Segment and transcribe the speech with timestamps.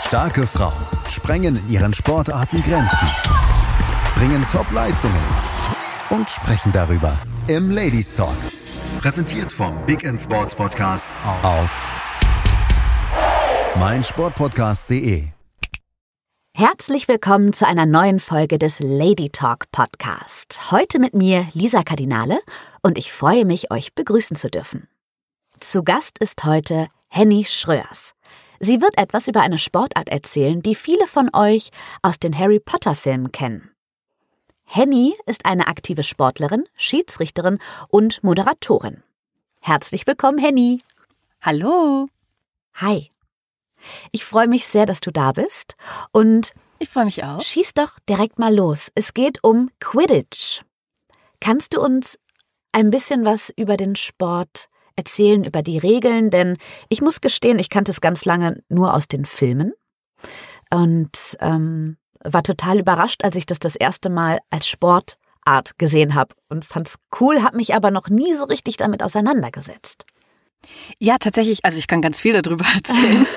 [0.00, 0.72] Starke Frauen
[1.08, 3.06] sprengen in ihren Sportarten Grenzen,
[4.14, 5.22] bringen Top-Leistungen
[6.08, 8.36] und sprechen darüber im Ladies Talk.
[8.98, 11.10] Präsentiert vom Big End Sports Podcast
[11.42, 11.86] auf
[13.78, 15.28] meinsportpodcast.de.
[16.54, 20.72] Herzlich willkommen zu einer neuen Folge des Lady Talk Podcast.
[20.72, 22.40] Heute mit mir Lisa Kardinale
[22.82, 24.88] und ich freue mich, euch begrüßen zu dürfen.
[25.60, 28.14] Zu Gast ist heute Henny Schröers.
[28.62, 31.70] Sie wird etwas über eine Sportart erzählen, die viele von euch
[32.02, 33.70] aus den Harry Potter Filmen kennen.
[34.64, 39.02] Henny ist eine aktive Sportlerin, Schiedsrichterin und Moderatorin.
[39.62, 40.82] Herzlich willkommen, Henny.
[41.40, 42.08] Hallo.
[42.74, 43.10] Hi.
[44.12, 45.76] Ich freue mich sehr, dass du da bist
[46.12, 47.40] und ich freue mich auch.
[47.40, 48.92] Schieß doch direkt mal los.
[48.94, 50.62] Es geht um Quidditch.
[51.40, 52.18] Kannst du uns
[52.72, 54.68] ein bisschen was über den Sport
[55.00, 56.30] erzählen, über die Regeln?
[56.30, 56.56] Denn
[56.88, 59.72] ich muss gestehen, ich kannte es ganz lange nur aus den Filmen
[60.70, 66.34] und ähm, war total überrascht, als ich das das erste Mal als Sportart gesehen habe
[66.50, 70.04] und fand es cool, habe mich aber noch nie so richtig damit auseinandergesetzt.
[70.98, 73.26] Ja, tatsächlich, also ich kann ganz viel darüber erzählen.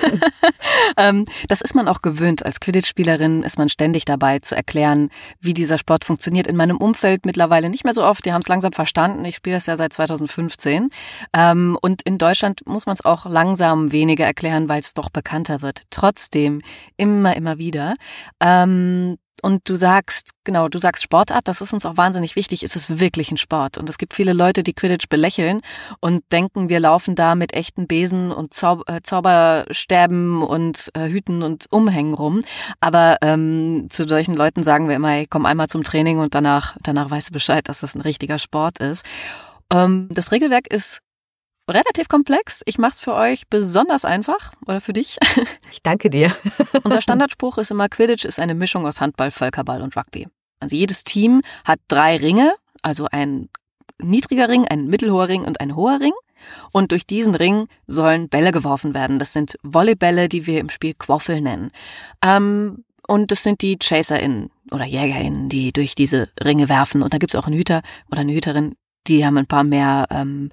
[0.96, 2.44] Ähm, das ist man auch gewöhnt.
[2.44, 6.46] Als Quidditch-Spielerin ist man ständig dabei zu erklären, wie dieser Sport funktioniert.
[6.46, 8.24] In meinem Umfeld mittlerweile nicht mehr so oft.
[8.24, 9.24] Die haben es langsam verstanden.
[9.24, 10.90] Ich spiele das ja seit 2015.
[11.32, 15.62] Ähm, und in Deutschland muss man es auch langsam weniger erklären, weil es doch bekannter
[15.62, 15.82] wird.
[15.90, 16.60] Trotzdem
[16.96, 17.94] immer, immer wieder.
[18.40, 22.76] Ähm, und du sagst, genau, du sagst Sportart, das ist uns auch wahnsinnig wichtig, ist
[22.76, 23.76] es wirklich ein Sport.
[23.76, 25.60] Und es gibt viele Leute, die Quidditch belächeln
[26.00, 31.42] und denken, wir laufen da mit echten Besen und Zau äh, Zauberstäben und äh, Hüten
[31.42, 32.40] und Umhängen rum.
[32.80, 36.78] Aber ähm, zu solchen Leuten sagen wir immer, hey, komm einmal zum Training und danach,
[36.82, 39.04] danach weißt du Bescheid, dass das ein richtiger Sport ist.
[39.70, 41.00] Ähm, das Regelwerk ist
[41.68, 42.62] relativ komplex.
[42.66, 45.18] Ich mache es für euch besonders einfach oder für dich.
[45.72, 46.34] Ich danke dir.
[46.84, 50.28] Unser Standardspruch ist immer, Quidditch ist eine Mischung aus Handball, Völkerball und Rugby.
[50.60, 53.48] Also jedes Team hat drei Ringe, also ein
[54.00, 56.12] niedriger Ring, ein mittelhoher Ring und ein hoher Ring.
[56.70, 59.18] Und durch diesen Ring sollen Bälle geworfen werden.
[59.18, 61.70] Das sind Volleybälle, die wir im Spiel Quaffel nennen.
[62.22, 67.02] Ähm, und das sind die ChaserInnen oder JägerInnen, die durch diese Ringe werfen.
[67.02, 68.76] Und da gibt's auch einen Hüter oder eine Hüterin,
[69.06, 70.50] die haben ein paar mehr ähm,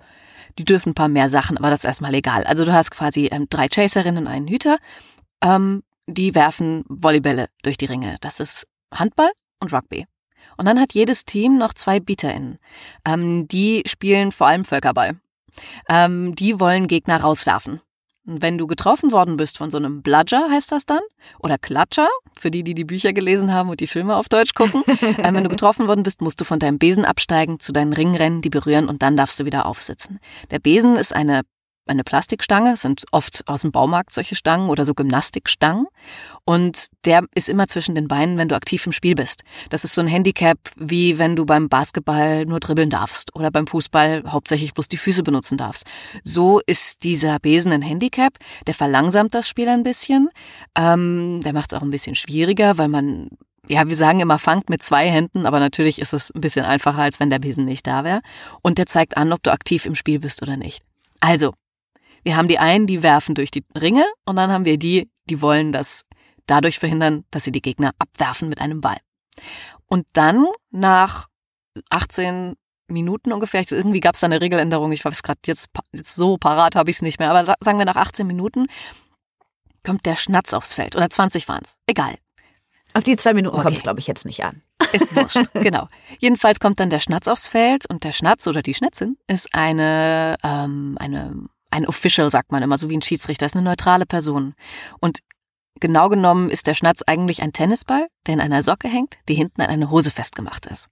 [0.58, 2.44] die dürfen ein paar mehr Sachen, aber das ist erstmal egal.
[2.44, 4.78] Also du hast quasi ähm, drei Chaserinnen und einen Hüter.
[5.44, 8.16] Ähm, die werfen Volleybälle durch die Ringe.
[8.22, 10.06] Das ist Handball und Rugby.
[10.58, 12.60] Und dann hat jedes Team noch zwei BieterInnen.
[13.06, 15.20] Ähm, die spielen vor allem Völkerball.
[15.90, 17.82] Ähm, die wollen Gegner rauswerfen.
[18.40, 21.02] Wenn du getroffen worden bist von so einem Bludger, heißt das dann,
[21.40, 22.08] oder Klatscher,
[22.40, 24.84] für die, die die Bücher gelesen haben und die Filme auf Deutsch gucken.
[25.02, 28.16] ähm, wenn du getroffen worden bist, musst du von deinem Besen absteigen, zu deinen Ringen
[28.16, 30.20] rennen, die berühren und dann darfst du wieder aufsitzen.
[30.52, 31.42] Der Besen ist eine
[31.88, 35.88] eine Plastikstange, sind oft aus dem Baumarkt solche Stangen oder so Gymnastikstangen.
[36.46, 39.44] Und der ist immer zwischen den Beinen, wenn du aktiv im Spiel bist.
[39.70, 43.68] Das ist so ein Handicap, wie wenn du beim Basketball nur dribbeln darfst oder beim
[43.68, 45.86] Fußball hauptsächlich bloß die Füße benutzen darfst.
[46.24, 48.34] So ist dieser Besen ein Handicap.
[48.68, 50.30] Der verlangsamt das Spiel ein bisschen.
[50.78, 53.30] Ähm, der macht es auch ein bisschen schwieriger, weil man
[53.68, 57.04] ja, wir sagen immer, fangt mit zwei Händen, aber natürlich ist es ein bisschen einfacher,
[57.04, 58.22] als wenn der Besen nicht da wäre.
[58.62, 60.82] Und der zeigt an, ob du aktiv im Spiel bist oder nicht.
[61.20, 61.54] Also,
[62.24, 65.42] wir haben die einen, die werfen durch die Ringe und dann haben wir die, die
[65.42, 66.06] wollen das
[66.46, 68.98] dadurch verhindern, dass sie die Gegner abwerfen mit einem Ball.
[69.88, 71.28] Und dann nach
[71.90, 72.56] 18
[72.88, 76.76] Minuten ungefähr, irgendwie gab es da eine Regeländerung, ich weiß gerade jetzt, jetzt so parat
[76.76, 78.68] habe ich es nicht mehr, aber sagen wir nach 18 Minuten
[79.84, 82.16] kommt der Schnatz aufs Feld oder 20 waren es, egal.
[82.94, 83.64] Auf die zwei Minuten okay.
[83.64, 84.62] kommt es, glaube ich, jetzt nicht an.
[84.92, 85.88] Ist wurscht, genau.
[86.20, 90.36] Jedenfalls kommt dann der Schnatz aufs Feld und der Schnatz oder die Schnetzin ist eine,
[90.44, 94.54] ähm, eine ein Official, sagt man immer, so wie ein Schiedsrichter, ist eine neutrale Person.
[95.00, 95.20] Und
[95.80, 99.62] genau genommen ist der Schnatz eigentlich ein Tennisball, der in einer Socke hängt, die hinten
[99.62, 100.88] an eine Hose festgemacht ist.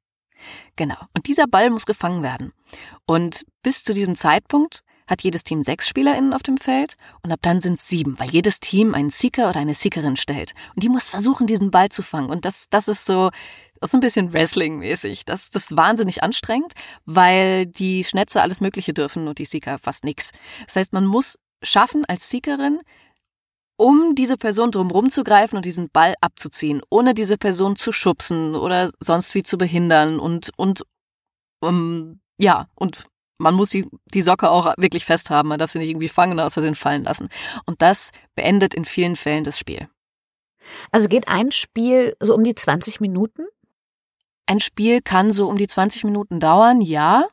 [0.75, 0.97] Genau.
[1.13, 2.53] Und dieser Ball muss gefangen werden.
[3.05, 7.39] Und bis zu diesem Zeitpunkt hat jedes Team sechs SpielerInnen auf dem Feld und ab
[7.41, 10.53] dann sind es sieben, weil jedes Team einen Seeker oder eine Seekerin stellt.
[10.75, 12.29] Und die muss versuchen, diesen Ball zu fangen.
[12.29, 13.31] Und das, das ist so,
[13.79, 15.25] das ist ein bisschen Wrestling-mäßig.
[15.25, 16.73] Das, das ist wahnsinnig anstrengend,
[17.05, 20.31] weil die Schnetze alles Mögliche dürfen und die Seeker fast nichts.
[20.65, 22.79] Das heißt, man muss schaffen als Seekerin,
[23.77, 28.55] um diese Person drumherum zu greifen und diesen Ball abzuziehen, ohne diese Person zu schubsen
[28.55, 30.83] oder sonst wie zu behindern und, und,
[31.61, 33.05] um, ja, und
[33.37, 35.47] man muss die, die Socke auch wirklich festhaben.
[35.47, 37.29] Man darf sie nicht irgendwie fangen oder aus Versehen fallen lassen.
[37.65, 39.87] Und das beendet in vielen Fällen das Spiel.
[40.91, 43.45] Also geht ein Spiel so um die 20 Minuten?
[44.49, 47.27] Ein Spiel kann so um die 20 Minuten dauern, ja.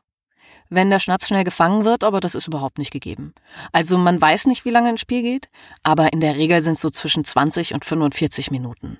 [0.69, 3.33] wenn der Schnatz schnell gefangen wird, aber das ist überhaupt nicht gegeben.
[3.71, 5.49] Also man weiß nicht, wie lange ein Spiel geht,
[5.81, 8.99] aber in der Regel sind es so zwischen 20 und 45 Minuten.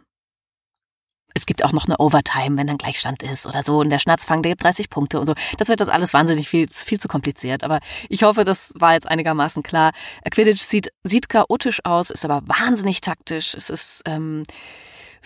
[1.36, 3.82] Es gibt auch noch eine Overtime, wenn dann Gleichstand ist oder so.
[3.82, 5.36] Und der Schnatzfang, der gibt 30 Punkte und so.
[5.60, 7.64] Das wird das alles wahnsinnig viel, viel zu kompliziert.
[7.64, 9.92] Aber ich hoffe, das war jetzt einigermaßen klar.
[10.32, 13.54] Quidditch sieht, sieht chaotisch aus, ist aber wahnsinnig taktisch.
[13.54, 14.42] Es ist ähm,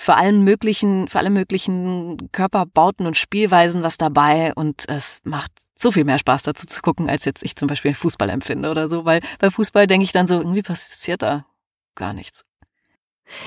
[0.01, 5.91] für allen möglichen, für alle möglichen Körperbauten und Spielweisen was dabei und es macht so
[5.91, 9.05] viel mehr Spaß dazu zu gucken, als jetzt ich zum Beispiel Fußball empfinde oder so,
[9.05, 11.45] weil bei Fußball denke ich dann so, irgendwie passiert da
[11.93, 12.45] gar nichts.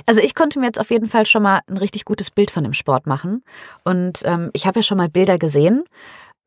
[0.06, 2.62] Also ich konnte mir jetzt auf jeden Fall schon mal ein richtig gutes Bild von
[2.62, 3.42] dem Sport machen.
[3.82, 5.82] Und ähm, ich habe ja schon mal Bilder gesehen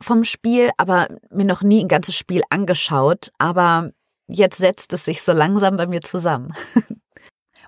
[0.01, 3.31] vom Spiel, aber mir noch nie ein ganzes Spiel angeschaut.
[3.39, 3.92] Aber
[4.27, 6.54] jetzt setzt es sich so langsam bei mir zusammen.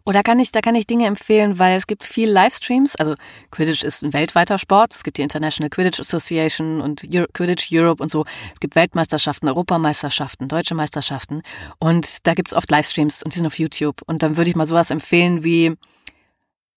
[0.05, 2.95] Oder kann ich, da kann ich Dinge empfehlen, weil es gibt viel Livestreams.
[2.95, 3.15] Also
[3.51, 4.93] Quidditch ist ein weltweiter Sport.
[4.93, 8.25] Es gibt die International Quidditch Association und Euro, Quidditch Europe und so.
[8.53, 11.41] Es gibt Weltmeisterschaften, Europameisterschaften, deutsche Meisterschaften.
[11.79, 14.01] Und da gibt's oft Livestreams und die sind auf YouTube.
[14.05, 15.75] Und dann würde ich mal sowas empfehlen wie,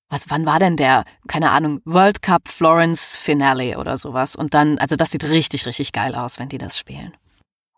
[0.08, 4.36] was, wann war denn der, keine Ahnung, World Cup Florence Finale oder sowas.
[4.36, 7.12] Und dann, also das sieht richtig, richtig geil aus, wenn die das spielen.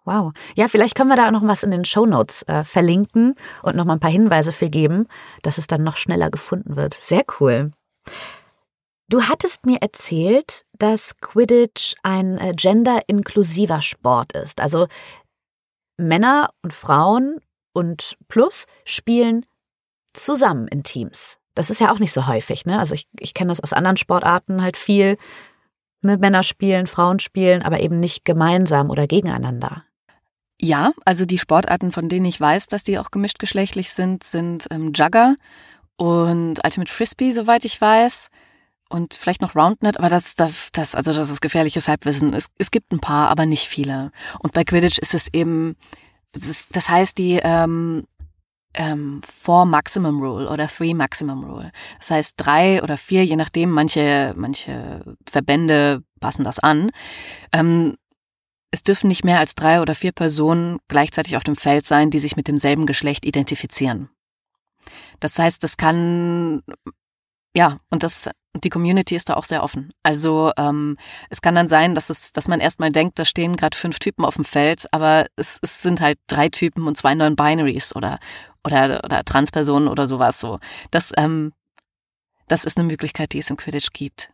[0.05, 0.33] Wow.
[0.55, 3.85] Ja, vielleicht können wir da noch was in den Show Notes äh, verlinken und noch
[3.85, 5.07] mal ein paar Hinweise für geben,
[5.43, 6.95] dass es dann noch schneller gefunden wird.
[6.95, 7.71] Sehr cool.
[9.09, 14.61] Du hattest mir erzählt, dass Quidditch ein äh, gender-inklusiver Sport ist.
[14.61, 14.87] Also
[15.97, 17.41] Männer und Frauen
[17.73, 19.47] und Plus spielen
[20.13, 21.39] zusammen in Teams.
[21.55, 22.79] Das ist ja auch nicht so häufig, ne?
[22.79, 25.17] Also ich, ich kenne das aus anderen Sportarten halt viel.
[26.03, 26.19] Ne?
[26.19, 29.85] Männer spielen, Frauen spielen, aber eben nicht gemeinsam oder gegeneinander.
[30.61, 34.67] Ja, also die Sportarten, von denen ich weiß, dass die auch gemischt geschlechtlich sind, sind
[34.71, 35.35] ähm, Jugger
[35.97, 38.31] und Ultimate Frisbee, soweit ich weiß.
[38.89, 42.33] Und vielleicht noch Roundnet, aber das, das, das, also das ist gefährliches Halbwissen.
[42.33, 44.13] Es, es gibt ein paar, aber nicht viele.
[44.39, 45.77] Und bei Quidditch ist es eben,
[46.33, 48.05] das heißt, die ähm,
[48.75, 51.73] ähm, Four Maximum Rule oder Three Maximum Rule.
[51.99, 56.91] Das heißt drei oder vier, je nachdem, manche, manche Verbände passen das an.
[57.53, 57.97] Ähm,
[58.75, 62.19] es dürfen nicht mehr als drei oder vier Personen gleichzeitig auf dem Feld sein, die
[62.19, 64.11] sich mit demselben Geschlecht identifizieren.
[65.21, 66.65] Das heißt, das kann,
[67.55, 69.93] ja, und das, die Community ist da auch sehr offen.
[70.03, 70.97] Also ähm,
[71.31, 74.25] es kann dann sein, dass es, dass man erstmal denkt, da stehen gerade fünf Typen
[74.25, 78.19] auf dem Feld, aber es, es sind halt drei Typen und zwei Non-Binaries oder
[78.65, 80.59] oder oder Transpersonen oder sowas so.
[80.91, 81.53] Das ähm,
[82.49, 84.34] das ist eine Möglichkeit, die es im Quidditch gibt.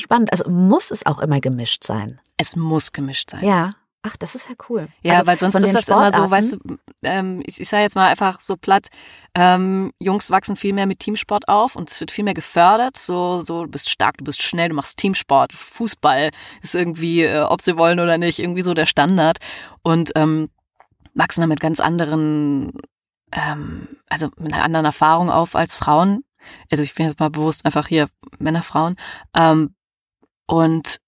[0.00, 0.32] Spannend.
[0.32, 2.20] Also muss es auch immer gemischt sein?
[2.36, 3.44] Es muss gemischt sein.
[3.44, 3.74] Ja.
[4.02, 4.88] Ach, das ist ja cool.
[5.02, 7.82] Ja, also weil sonst ist das Sportarten immer so, weißt du, ähm, ich, ich sage
[7.82, 8.88] jetzt mal einfach so platt,
[9.34, 12.96] ähm, Jungs wachsen viel mehr mit Teamsport auf und es wird viel mehr gefördert.
[12.96, 16.30] So, so, du bist stark, du bist schnell, du machst Teamsport, Fußball
[16.62, 19.36] ist irgendwie, äh, ob sie wollen oder nicht, irgendwie so der Standard.
[19.82, 20.48] Und ähm,
[21.12, 22.72] wachsen dann mit ganz anderen,
[23.32, 26.24] ähm, also mit einer anderen Erfahrung auf als Frauen.
[26.70, 28.08] Also ich bin jetzt mal bewusst einfach hier
[28.38, 28.96] Männer, Frauen.
[29.36, 29.74] Ähm,
[30.50, 30.98] und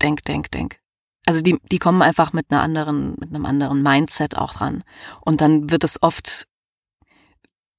[0.00, 0.78] denk, denk, denk.
[1.26, 4.84] Also die, die kommen einfach mit einer anderen, mit einem anderen Mindset auch dran.
[5.20, 6.46] Und dann wird es oft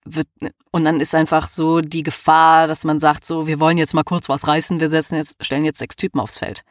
[0.05, 0.27] wird,
[0.71, 4.03] und dann ist einfach so die Gefahr, dass man sagt, so, wir wollen jetzt mal
[4.03, 6.63] kurz was reißen, wir setzen jetzt, stellen jetzt sechs Typen aufs Feld.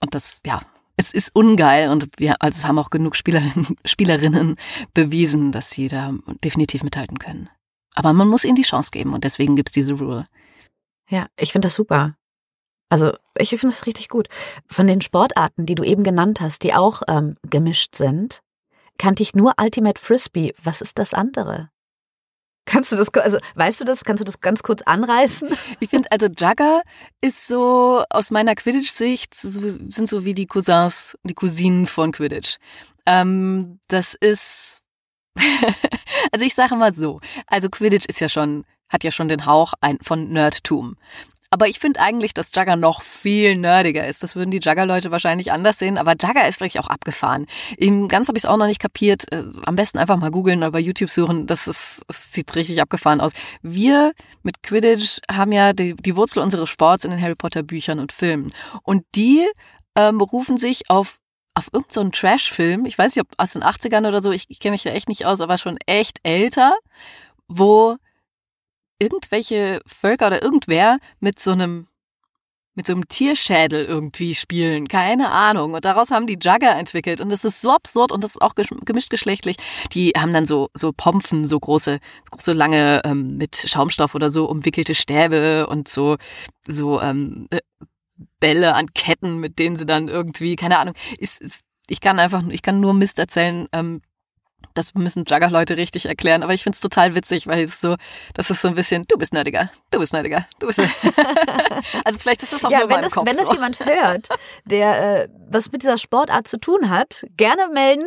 [0.00, 0.62] Und das, ja,
[0.96, 4.56] es ist ungeil und wir, also es haben auch genug Spielerinnen, Spielerinnen
[4.94, 6.14] bewiesen, dass sie da
[6.44, 7.50] definitiv mithalten können.
[7.96, 10.28] Aber man muss ihnen die Chance geben und deswegen gibt's diese Rule.
[11.08, 12.16] Ja, ich finde das super.
[12.88, 14.28] Also ich finde das richtig gut.
[14.68, 18.42] Von den Sportarten, die du eben genannt hast, die auch ähm, gemischt sind,
[18.98, 20.54] kannte ich nur Ultimate Frisbee.
[20.62, 21.70] Was ist das andere?
[22.64, 24.04] Kannst du das, also weißt du das?
[24.04, 25.50] Kannst du das ganz kurz anreißen?
[25.80, 26.82] Ich finde, also Jugger
[27.20, 32.56] ist so aus meiner Quidditch-Sicht sind so wie die Cousins, die Cousinen von Quidditch.
[33.04, 34.82] Ähm, das ist,
[36.32, 39.74] also ich sage mal so, also Quidditch ist ja schon hat ja schon den Hauch
[40.02, 40.96] von Nerdtum.
[41.50, 44.22] Aber ich finde eigentlich, dass Jugger noch viel nerdiger ist.
[44.22, 45.96] Das würden die Jugger-Leute wahrscheinlich anders sehen.
[45.96, 47.46] Aber Jugger ist wirklich auch abgefahren.
[47.76, 49.30] Im ganz habe ich es auch noch nicht kapiert.
[49.32, 51.46] Äh, am besten einfach mal googeln oder bei YouTube suchen.
[51.46, 53.32] Das, ist, das sieht richtig abgefahren aus.
[53.62, 54.12] Wir
[54.42, 58.12] mit Quidditch haben ja die, die Wurzel unseres Sports in den Harry Potter Büchern und
[58.12, 58.52] Filmen.
[58.82, 59.46] Und die
[59.94, 61.18] ähm, berufen sich auf
[61.54, 64.60] auf irgendeinen so Trash-Film, ich weiß nicht, ob aus den 80ern oder so, ich, ich
[64.60, 66.76] kenne mich da echt nicht aus, aber schon echt älter,
[67.48, 67.96] wo
[68.98, 71.88] irgendwelche Völker oder irgendwer mit so einem
[72.76, 74.86] mit so einem Tierschädel irgendwie spielen.
[74.86, 75.72] Keine Ahnung.
[75.72, 77.22] Und daraus haben die Jugger entwickelt.
[77.22, 79.56] Und das ist so absurd und das ist auch gemischt geschlechtlich.
[79.92, 82.00] Die haben dann so, so Pompen, so große,
[82.30, 86.16] große lange, ähm, mit Schaumstoff oder so umwickelte Stäbe und so,
[86.66, 87.60] so, ähm, äh,
[88.40, 92.42] Bälle an Ketten, mit denen sie dann irgendwie, keine Ahnung, ist, ist ich kann einfach,
[92.48, 94.02] ich kann nur Mist erzählen, ähm,
[94.76, 97.96] das müssen Jugger-Leute richtig erklären, aber ich finde es total witzig, weil es so,
[98.34, 100.80] das ist so ein bisschen, du bist nerdiger, du bist nerdiger, du bist
[102.04, 103.54] Also vielleicht ist das auch ja, nur wenn das, Kopf wenn das so.
[103.54, 104.28] jemand hört,
[104.64, 108.06] der äh, was mit dieser Sportart zu tun hat, gerne melden.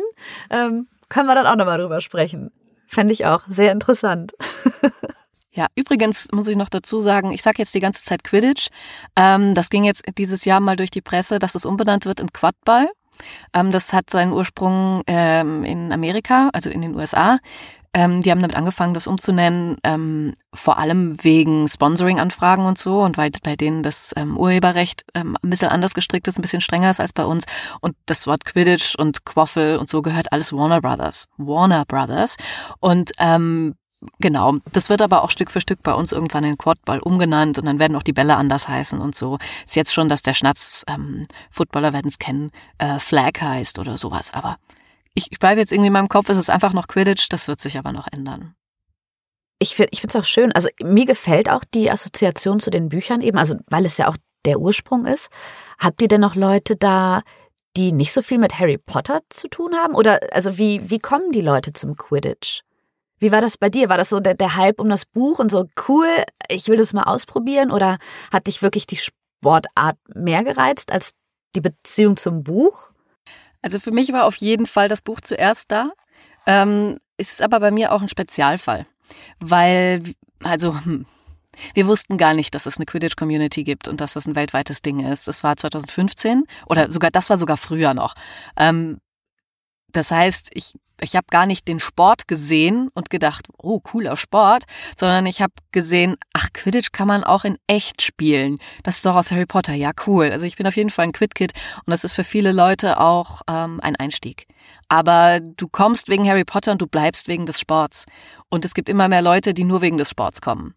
[0.50, 2.50] Ähm, können wir dann auch nochmal drüber sprechen.
[2.86, 4.32] Fände ich auch sehr interessant.
[5.52, 8.68] Ja, übrigens muss ich noch dazu sagen, ich sage jetzt die ganze Zeit Quidditch.
[9.16, 12.32] Ähm, das ging jetzt dieses Jahr mal durch die Presse, dass es umbenannt wird in
[12.32, 12.88] Quadball.
[13.54, 17.38] Ähm, das hat seinen Ursprung ähm, in Amerika, also in den USA.
[17.92, 23.18] Ähm, die haben damit angefangen, das umzunennen, ähm, vor allem wegen Sponsoring-Anfragen und so und
[23.18, 26.90] weil bei denen das ähm, Urheberrecht ähm, ein bisschen anders gestrickt ist, ein bisschen strenger
[26.90, 27.46] ist als bei uns.
[27.80, 31.26] Und das Wort Quidditch und Quaffel und so gehört alles Warner Brothers.
[31.36, 32.36] Warner Brothers.
[32.78, 33.74] Und ähm,
[34.18, 37.66] Genau, das wird aber auch Stück für Stück bei uns irgendwann in Quadball umgenannt und
[37.66, 39.38] dann werden auch die Bälle anders heißen und so.
[39.66, 43.98] Ist jetzt schon, dass der Schnatz, ähm, Footballer werden es kennen, äh, Flag heißt oder
[43.98, 44.32] sowas.
[44.32, 44.56] Aber
[45.14, 47.60] ich, ich bleibe jetzt irgendwie in meinem Kopf, es ist einfach noch Quidditch, das wird
[47.60, 48.54] sich aber noch ändern.
[49.58, 50.52] Ich finde es auch schön.
[50.52, 54.16] Also mir gefällt auch die Assoziation zu den Büchern eben, also weil es ja auch
[54.46, 55.28] der Ursprung ist.
[55.78, 57.20] Habt ihr denn noch Leute da,
[57.76, 59.94] die nicht so viel mit Harry Potter zu tun haben?
[59.94, 62.62] Oder also wie, wie kommen die Leute zum Quidditch?
[63.20, 63.88] Wie war das bei dir?
[63.88, 66.08] War das so der, der Hype um das Buch und so cool,
[66.48, 67.70] ich will das mal ausprobieren?
[67.70, 67.98] Oder
[68.32, 71.12] hat dich wirklich die Sportart mehr gereizt als
[71.54, 72.90] die Beziehung zum Buch?
[73.62, 75.92] Also für mich war auf jeden Fall das Buch zuerst da.
[76.46, 78.86] Ähm, ist aber bei mir auch ein Spezialfall,
[79.40, 80.02] weil,
[80.42, 81.04] also, hm,
[81.74, 85.00] wir wussten gar nicht, dass es eine Quidditch-Community gibt und dass das ein weltweites Ding
[85.00, 85.28] ist.
[85.28, 88.14] Das war 2015 oder sogar, das war sogar früher noch.
[88.56, 88.98] Ähm,
[89.92, 94.64] das heißt, ich, ich habe gar nicht den Sport gesehen und gedacht, oh, cooler Sport,
[94.96, 98.58] sondern ich habe gesehen, ach, Quidditch kann man auch in echt spielen.
[98.82, 100.30] Das ist doch aus Harry Potter, ja, cool.
[100.30, 101.52] Also ich bin auf jeden Fall ein Quid-Kid
[101.84, 104.46] und das ist für viele Leute auch ähm, ein Einstieg.
[104.88, 108.06] Aber du kommst wegen Harry Potter und du bleibst wegen des Sports.
[108.48, 110.74] Und es gibt immer mehr Leute, die nur wegen des Sports kommen.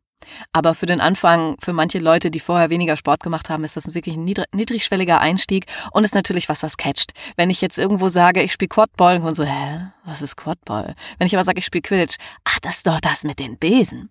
[0.51, 3.93] Aber für den Anfang, für manche Leute, die vorher weniger Sport gemacht haben, ist das
[3.93, 7.13] wirklich ein niedrigschwelliger Einstieg und ist natürlich was, was catcht.
[7.35, 10.95] Wenn ich jetzt irgendwo sage, ich spiele Quadball, und so, hä, was ist Quadball?
[11.17, 14.09] Wenn ich aber sage, ich spiele Quidditch, ach, das ist doch das mit den Besen.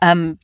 [0.00, 0.38] Ähm,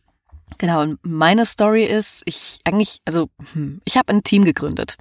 [0.59, 4.97] genau, und meine Story ist, ich eigentlich, also, hm, ich habe ein Team gegründet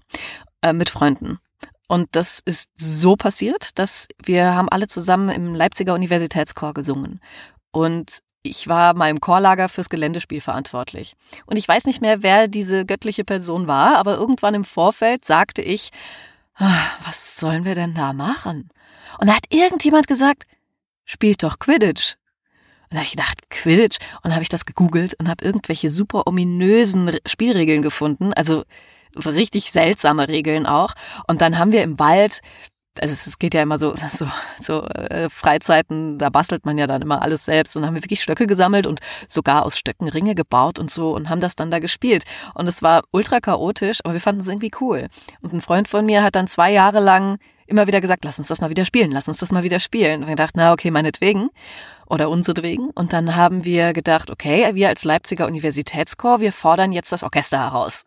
[0.62, 1.40] äh, mit Freunden.
[1.88, 7.20] Und das ist so passiert, dass wir haben alle zusammen im Leipziger Universitätschor gesungen.
[7.72, 11.16] Und ich war mal im Chorlager fürs Geländespiel verantwortlich.
[11.46, 15.62] Und ich weiß nicht mehr, wer diese göttliche Person war, aber irgendwann im Vorfeld sagte
[15.62, 15.92] ich,
[16.56, 18.70] ah, was sollen wir denn da machen?
[19.20, 20.44] Und da hat irgendjemand gesagt,
[21.06, 22.16] spielt doch Quidditch.
[22.90, 23.98] Und da habe ich gedacht, Quidditch?
[24.18, 28.64] Und dann habe ich das gegoogelt und habe irgendwelche super ominösen Spielregeln gefunden, also
[29.26, 30.94] richtig seltsame Regeln auch.
[31.28, 32.42] Und dann haben wir im Wald
[33.02, 34.28] also es geht ja immer so, so,
[34.60, 38.22] so äh, Freizeiten, da bastelt man ja dann immer alles selbst und haben wir wirklich
[38.22, 41.80] Stöcke gesammelt und sogar aus Stöcken Ringe gebaut und so und haben das dann da
[41.80, 42.24] gespielt.
[42.54, 45.08] Und es war ultra chaotisch, aber wir fanden es irgendwie cool.
[45.42, 47.38] Und ein Freund von mir hat dann zwei Jahre lang
[47.68, 50.22] immer wieder gesagt, lass uns das mal wieder spielen, lass uns das mal wieder spielen.
[50.22, 51.50] Und wir gedacht, na okay, meinetwegen
[52.08, 52.90] oder unseretwegen.
[52.90, 57.60] Und dann haben wir gedacht, okay, wir als Leipziger Universitätschor, wir fordern jetzt das Orchester
[57.60, 58.06] heraus.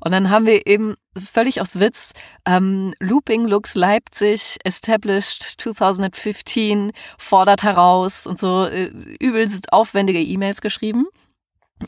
[0.00, 2.12] Und dann haben wir eben völlig aus Witz
[2.46, 8.86] ähm, Looping Looks Leipzig established 2015 fordert heraus und so äh,
[9.20, 11.06] übelst aufwendige E-Mails geschrieben.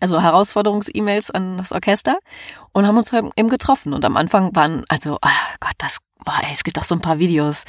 [0.01, 2.19] Also Herausforderungs-E-Mails an das Orchester
[2.73, 3.93] und haben uns eben getroffen.
[3.93, 7.01] Und am Anfang waren, also, oh Gott, das, boah, ey, es gibt doch so ein
[7.01, 7.65] paar Videos,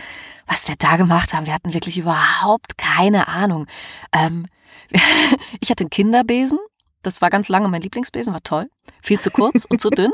[0.45, 1.47] was wir da gemacht haben.
[1.47, 3.65] Wir hatten wirklich überhaupt keine Ahnung.
[4.11, 4.45] Ähm,
[5.59, 6.59] ich hatte einen Kinderbesen,
[7.01, 8.69] das war ganz lange mein Lieblingsbesen, war toll.
[9.01, 10.11] Viel zu kurz und zu dünn.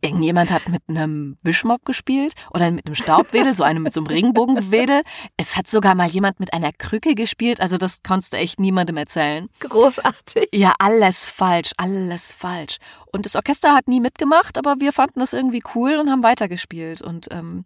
[0.00, 4.06] Irgendjemand hat mit einem Wischmopp gespielt oder mit einem Staubwedel, so einem mit so einem
[4.06, 5.02] Regenbogenwedel.
[5.38, 8.98] Es hat sogar mal jemand mit einer Krücke gespielt, also das konntest du echt niemandem
[8.98, 9.48] erzählen.
[9.60, 10.48] Großartig.
[10.52, 12.76] Ja, alles falsch, alles falsch.
[13.12, 17.00] Und das Orchester hat nie mitgemacht, aber wir fanden das irgendwie cool und haben weitergespielt.
[17.00, 17.64] Und ähm,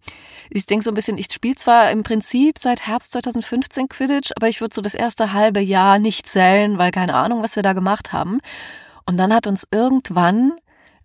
[0.51, 4.49] ich denke so ein bisschen, ich spiele zwar im Prinzip seit Herbst 2015 Quidditch, aber
[4.49, 7.73] ich würde so das erste halbe Jahr nicht zählen, weil keine Ahnung, was wir da
[7.73, 8.41] gemacht haben.
[9.09, 10.53] Und dann hat uns irgendwann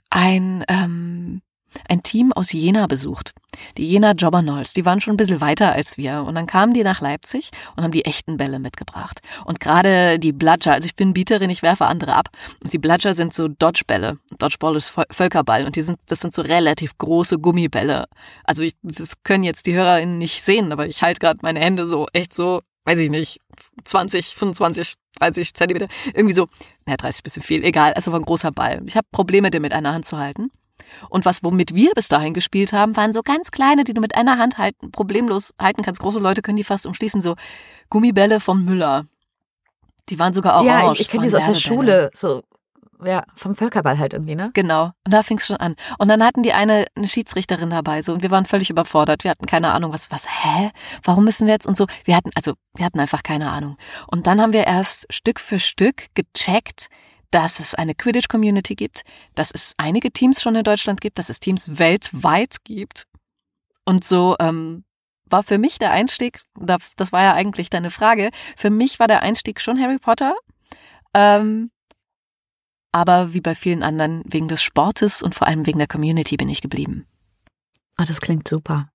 [0.10, 1.42] ein, ähm,
[1.88, 3.34] ein Team aus Jena besucht.
[3.78, 6.24] Die Jena Jobbernolls, die waren schon ein bisschen weiter als wir.
[6.24, 9.22] Und dann kamen die nach Leipzig und haben die echten Bälle mitgebracht.
[9.46, 12.28] Und gerade die Bludger, also ich bin Bieterin, ich werfe andere ab.
[12.62, 14.18] Und die Bludger sind so Dodgebälle.
[14.38, 15.66] Dodgeball ist Völkerball.
[15.66, 18.08] Und die sind, das sind so relativ große Gummibälle.
[18.44, 21.88] Also ich, das können jetzt die HörerInnen nicht sehen, aber ich halte gerade meine Hände
[21.88, 23.40] so echt so weiß ich nicht,
[23.86, 26.48] 20, 25, 30 Zentimeter, irgendwie so,
[26.86, 28.82] naja, 30 ist ein bisschen viel, egal, also war ein großer Ball.
[28.86, 30.52] Ich habe Probleme, den mit einer Hand zu halten.
[31.10, 34.16] Und was, womit wir bis dahin gespielt haben, waren so ganz kleine, die du mit
[34.16, 36.02] einer Hand halten, problemlos halten kannst.
[36.02, 37.36] Große Leute können die fast umschließen, so
[37.90, 39.06] Gummibälle vom Müller.
[40.10, 40.68] Die waren sogar orange.
[40.68, 42.44] Ja, ich, ich kenne die so aus der Schule, so
[43.06, 44.52] ja, vom Völkerball halt irgendwie, ne?
[44.54, 44.92] Genau.
[45.06, 45.76] Und da fing es schon an.
[45.98, 49.24] Und dann hatten die eine, eine Schiedsrichterin dabei, so, und wir waren völlig überfordert.
[49.24, 50.72] Wir hatten keine Ahnung, was, was, hä?
[51.04, 51.88] Warum müssen wir jetzt und so?
[52.06, 53.78] Wir hatten, also, wir hatten einfach keine Ahnung.
[54.08, 56.88] Und dann haben wir erst Stück für Stück gecheckt,
[57.32, 59.02] dass es eine Quidditch-Community gibt,
[59.34, 63.06] dass es einige Teams schon in Deutschland gibt, dass es Teams weltweit gibt.
[63.86, 64.86] Und so ähm,
[65.26, 69.24] war für mich der Einstieg, das war ja eigentlich deine Frage, für mich war der
[69.24, 70.36] Einstieg schon Harry Potter.
[71.16, 71.72] Ähm,
[72.94, 76.48] aber wie bei vielen anderen, wegen des Sportes und vor allem wegen der Community bin
[76.48, 77.06] ich geblieben.
[78.00, 78.88] Oh, das klingt super.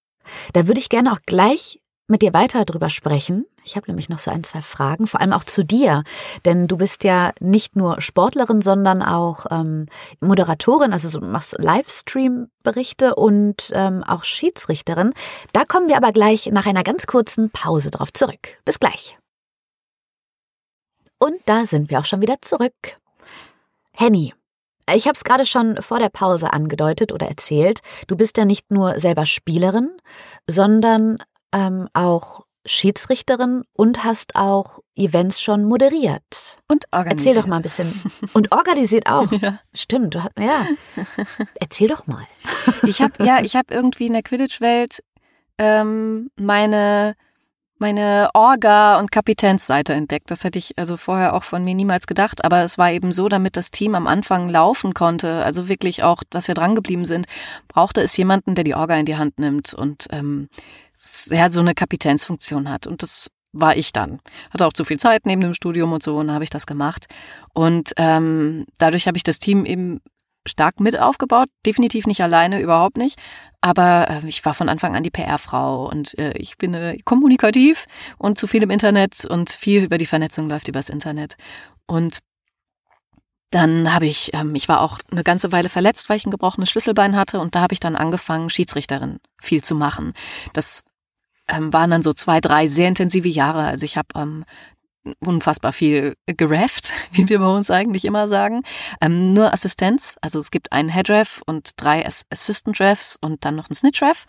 [0.55, 3.45] Da würde ich gerne auch gleich mit dir weiter drüber sprechen.
[3.65, 6.05] Ich habe nämlich noch so ein, zwei Fragen, vor allem auch zu dir.
[6.47, 9.87] Denn du bist ja nicht nur Sportlerin, sondern auch ähm,
[10.21, 15.13] Moderatorin, also du machst Livestream-Berichte und ähm, auch Schiedsrichterin.
[15.53, 18.59] Da kommen wir aber gleich nach einer ganz kurzen Pause drauf zurück.
[18.65, 19.19] Bis gleich.
[21.19, 22.97] Und da sind wir auch schon wieder zurück.
[23.99, 24.33] Henny,
[24.95, 27.81] ich habe es gerade schon vor der Pause angedeutet oder erzählt.
[28.07, 29.91] Du bist ja nicht nur selber Spielerin,
[30.47, 31.19] sondern
[31.53, 36.61] ähm, auch Schiedsrichterin und hast auch Events schon moderiert.
[36.69, 37.19] Und organisiert.
[37.19, 37.93] Erzähl doch mal ein bisschen.
[38.35, 39.33] Und organisiert auch.
[39.33, 39.59] ja.
[39.75, 40.67] Stimmt, du hast, ja.
[41.55, 42.27] Erzähl doch mal.
[42.85, 45.03] ich habe ja, ich habe irgendwie in der Quidditch-Welt
[45.59, 47.17] ähm, meine
[47.79, 50.31] meine Orga- und Kapitänsseite entdeckt.
[50.31, 52.45] Das hätte ich also vorher auch von mir niemals gedacht.
[52.45, 56.23] Aber es war eben so, damit das Team am Anfang laufen konnte, also wirklich auch,
[56.31, 57.27] dass wir drangeblieben sind,
[57.69, 60.49] brauchte es jemanden, der die Orga in die Hand nimmt und ähm,
[61.27, 62.87] ja, so eine Kapitänsfunktion hat.
[62.87, 64.21] Und das war ich dann.
[64.51, 67.07] Hatte auch zu viel Zeit neben dem Studium und so, und habe ich das gemacht.
[67.55, 70.01] Und ähm, dadurch habe ich das Team eben
[70.49, 71.49] stark mit aufgebaut.
[71.65, 73.19] Definitiv nicht alleine, überhaupt nicht.
[73.61, 77.87] Aber äh, ich war von Anfang an die PR-Frau und äh, ich bin äh, kommunikativ
[78.19, 81.37] und zu viel im Internet und viel über die Vernetzung läuft übers Internet.
[81.87, 82.19] Und
[83.51, 86.71] dann habe ich, ähm, ich war auch eine ganze Weile verletzt, weil ich ein gebrochenes
[86.71, 90.13] Schlüsselbein hatte und da habe ich dann angefangen, Schiedsrichterin viel zu machen.
[90.53, 90.83] Das
[91.49, 93.63] ähm, waren dann so zwei, drei sehr intensive Jahre.
[93.63, 94.45] Also ich habe ähm,
[95.21, 98.63] unfassbar viel gerefft, wie wir bei uns eigentlich immer sagen.
[99.01, 103.69] Ähm, nur Assistenz, also es gibt einen Headref und drei Assistant Refs und dann noch
[103.69, 104.27] einen Snitch Ref,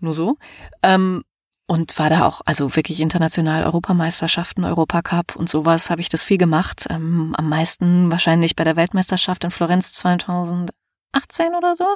[0.00, 0.36] nur so.
[0.82, 1.22] Ähm,
[1.66, 6.36] und war da auch, also wirklich international Europameisterschaften, Europacup und sowas habe ich das viel
[6.36, 6.86] gemacht.
[6.90, 11.86] Ähm, am meisten wahrscheinlich bei der Weltmeisterschaft in Florenz 2018 oder so.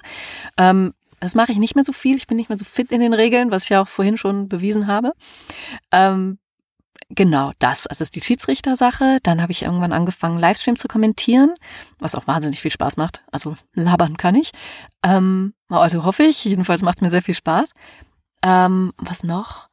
[0.56, 2.16] Ähm, das mache ich nicht mehr so viel.
[2.16, 4.48] Ich bin nicht mehr so fit in den Regeln, was ich ja auch vorhin schon
[4.48, 5.12] bewiesen habe.
[5.92, 6.38] Ähm,
[7.08, 7.86] Genau das.
[7.86, 9.18] Also ist die Schiedsrichtersache.
[9.22, 11.54] Dann habe ich irgendwann angefangen, Livestream zu kommentieren,
[12.00, 13.22] was auch wahnsinnig viel Spaß macht.
[13.30, 14.50] Also labern kann ich.
[15.04, 16.44] Ähm, also hoffe ich.
[16.44, 17.70] Jedenfalls macht es mir sehr viel Spaß.
[18.42, 19.68] Ähm, was noch?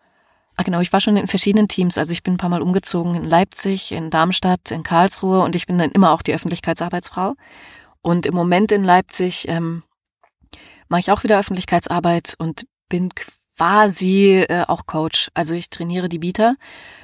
[0.55, 1.97] Ah, genau, ich war schon in verschiedenen Teams.
[1.97, 5.65] Also ich bin ein paar Mal umgezogen in Leipzig, in Darmstadt, in Karlsruhe und ich
[5.65, 7.33] bin dann immer auch die Öffentlichkeitsarbeitsfrau.
[8.01, 9.81] Und im Moment in Leipzig ähm,
[10.87, 13.09] mache ich auch wieder Öffentlichkeitsarbeit und bin
[13.57, 15.29] quasi äh, auch Coach.
[15.33, 16.55] Also ich trainiere die Bieter,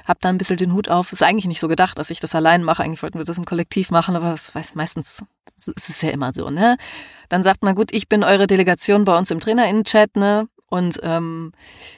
[0.06, 1.12] habe da ein bisschen den Hut auf.
[1.12, 2.82] Ist eigentlich nicht so gedacht, dass ich das allein mache.
[2.82, 5.22] Eigentlich wollten wir das im Kollektiv machen, aber es weiß meistens
[5.66, 6.76] ist es ja immer so, ne?
[7.28, 10.48] Dann sagt man, gut, ich bin eure Delegation bei uns im TrainerInnen-Chat, ne?
[10.66, 11.52] Und ähm,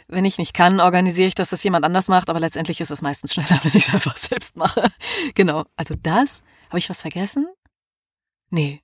[0.08, 3.02] wenn ich nicht kann, organisiere ich, dass das jemand anders macht, aber letztendlich ist es
[3.02, 4.90] meistens schneller, wenn ich es einfach selbst mache.
[5.34, 5.64] genau.
[5.76, 6.42] Also das.
[6.68, 7.46] Habe ich was vergessen?
[8.50, 8.82] Nee.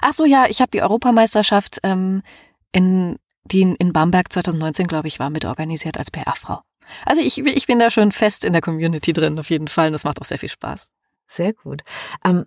[0.00, 2.22] Ach so, ja, ich habe die Europameisterschaft ähm,
[2.72, 6.60] in die in Bamberg 2019, glaube ich, war, mitorganisiert als PR-Frau.
[7.04, 9.88] Also ich, ich bin da schon fest in der Community drin, auf jeden Fall.
[9.88, 10.88] Und das macht auch sehr viel Spaß.
[11.26, 11.82] Sehr gut.
[12.24, 12.44] Ähm,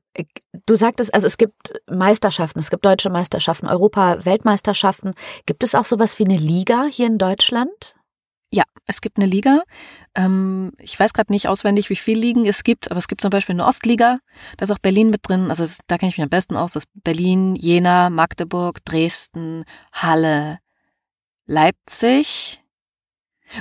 [0.65, 5.13] du sagtest, also es gibt Meisterschaften, es gibt deutsche Meisterschaften, Europa-Weltmeisterschaften.
[5.45, 7.95] Gibt es auch sowas wie eine Liga hier in Deutschland?
[8.49, 9.63] Ja, es gibt eine Liga.
[10.15, 13.29] Ähm, ich weiß gerade nicht auswendig, wie viele Ligen es gibt, aber es gibt zum
[13.29, 14.19] Beispiel eine Ostliga.
[14.55, 15.49] Da ist auch Berlin mit drin.
[15.49, 16.73] Also da kenne ich mich am besten aus.
[16.73, 20.59] Das ist Berlin, Jena, Magdeburg, Dresden, Halle,
[21.47, 22.61] Leipzig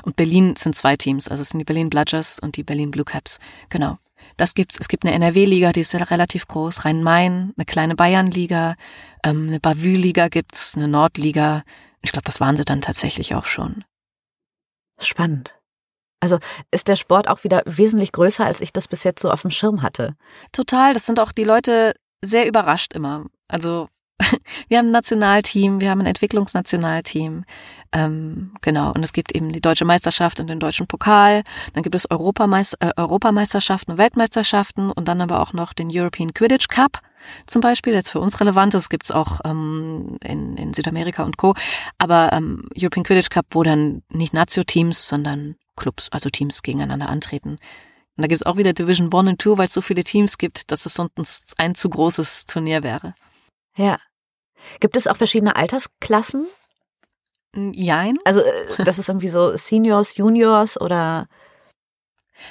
[0.03, 1.29] und Berlin sind zwei Teams.
[1.29, 3.39] Also es sind die Berlin Bludgers und die Berlin Blue Caps.
[3.69, 3.99] Genau.
[4.37, 4.77] Das gibt's.
[4.79, 6.85] Es gibt eine NRW-Liga, die ist ja relativ groß.
[6.85, 8.75] Rhein-Main, eine kleine Bayern-Liga,
[9.25, 11.63] ähm, eine Bavü-Liga gibt's, eine Nordliga.
[12.03, 13.85] Ich glaube, das waren sie dann tatsächlich auch schon.
[14.99, 15.59] Spannend.
[16.21, 16.39] Also
[16.71, 19.51] ist der Sport auch wieder wesentlich größer, als ich das bis jetzt so auf dem
[19.51, 20.17] Schirm hatte.
[20.53, 20.93] Total.
[20.93, 23.27] Das sind auch die Leute sehr überrascht immer.
[23.49, 23.89] Also
[24.69, 27.45] wir haben ein Nationalteam, wir haben ein Entwicklungsnationalteam.
[27.93, 31.43] Ähm, genau, und es gibt eben die deutsche Meisterschaft und den deutschen Pokal.
[31.75, 36.35] Dann gibt es Europameister, äh, Europameisterschaften und Weltmeisterschaften und dann aber auch noch den European
[36.35, 37.03] Quidditch Cup
[37.47, 41.55] zum Beispiel, jetzt für uns relevant ist, gibt's auch ähm, in, in Südamerika und Co.
[41.99, 47.51] Aber ähm, European Quidditch Cup, wo dann nicht Nazio-Teams, sondern Clubs, also Teams gegeneinander antreten.
[47.51, 50.71] Und da gibt's auch wieder Division 1 und 2, weil es so viele Teams gibt,
[50.71, 53.15] dass es sonst ein zu großes Turnier wäre.
[53.77, 53.99] Ja.
[54.81, 56.47] Gibt es auch verschiedene Altersklassen?
[57.55, 58.17] Jein.
[58.25, 61.29] Also äh, das ist irgendwie so Seniors, Juniors oder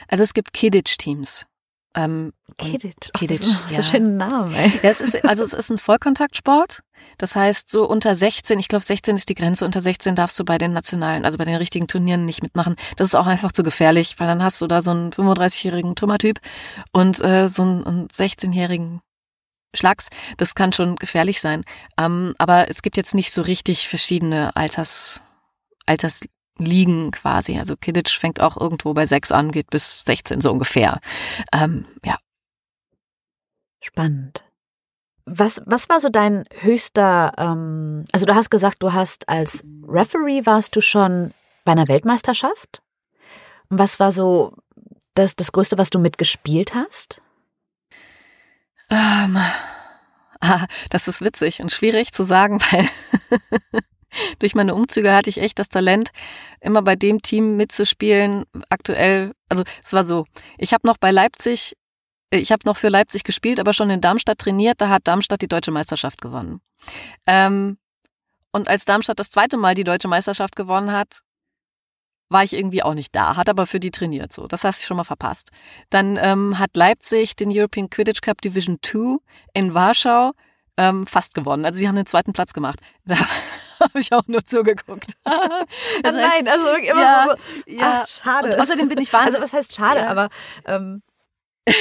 [0.07, 1.45] Also es gibt Kidditch-Teams.
[1.97, 3.11] Ähm, Kidditch.
[3.13, 3.83] Kidditch, Ach, das ist ja.
[3.83, 4.69] so schönen Namen, ey.
[4.83, 6.81] Ja, es ist, also es ist ein Vollkontaktsport.
[7.17, 10.43] Das heißt, so unter 16, ich glaube 16 ist die Grenze, unter 16 darfst du
[10.43, 12.75] bei den nationalen, also bei den richtigen Turnieren nicht mitmachen.
[12.97, 16.39] Das ist auch einfach zu gefährlich, weil dann hast du da so einen 35-jährigen Trümmertyp
[16.91, 19.01] und äh, so einen, einen 16-jährigen
[19.75, 20.09] Schlags.
[20.37, 21.63] Das kann schon gefährlich sein.
[21.97, 25.21] Ähm, aber es gibt jetzt nicht so richtig verschiedene Alters,
[25.85, 27.57] Altersligen quasi.
[27.57, 30.99] Also Kidditch fängt auch irgendwo bei 6 an, geht bis 16 so ungefähr.
[31.53, 32.17] Ähm, ja.
[33.81, 34.43] Spannend.
[35.25, 40.45] Was, was war so dein höchster, ähm, also du hast gesagt, du hast als Referee
[40.45, 41.33] warst du schon
[41.65, 42.83] bei einer Weltmeisterschaft?
[43.69, 44.53] Was war so
[45.15, 47.21] das, das Größte, was du mitgespielt hast?
[48.89, 49.37] Ähm,
[50.41, 52.87] ah, das ist witzig und schwierig zu sagen, weil
[54.39, 56.11] durch meine Umzüge hatte ich echt das Talent,
[56.61, 58.45] immer bei dem Team mitzuspielen.
[58.69, 60.25] Aktuell, also es war so,
[60.57, 61.75] ich habe noch bei Leipzig,
[62.31, 64.81] ich habe noch für Leipzig gespielt, aber schon in Darmstadt trainiert.
[64.81, 66.61] Da hat Darmstadt die deutsche Meisterschaft gewonnen.
[67.25, 67.77] Ähm,
[68.51, 71.21] und als Darmstadt das zweite Mal die deutsche Meisterschaft gewonnen hat,
[72.29, 74.47] war ich irgendwie auch nicht da, hat aber für die trainiert so.
[74.47, 75.49] Das hast du schon mal verpasst.
[75.89, 79.17] Dann ähm, hat Leipzig den European Quidditch Cup Division 2
[79.53, 80.31] in Warschau
[80.77, 81.65] ähm, fast gewonnen.
[81.65, 82.79] Also sie haben den zweiten Platz gemacht.
[83.77, 85.11] Da habe ich auch nur zugeguckt.
[86.03, 88.01] Das heißt, nein, also immer ja, so, ja.
[88.03, 88.53] ach, schade.
[88.53, 89.41] Und außerdem bin ich wahnsinnig.
[89.41, 90.07] also was heißt schade, Ja.
[90.07, 90.29] aber
[90.65, 91.01] ähm,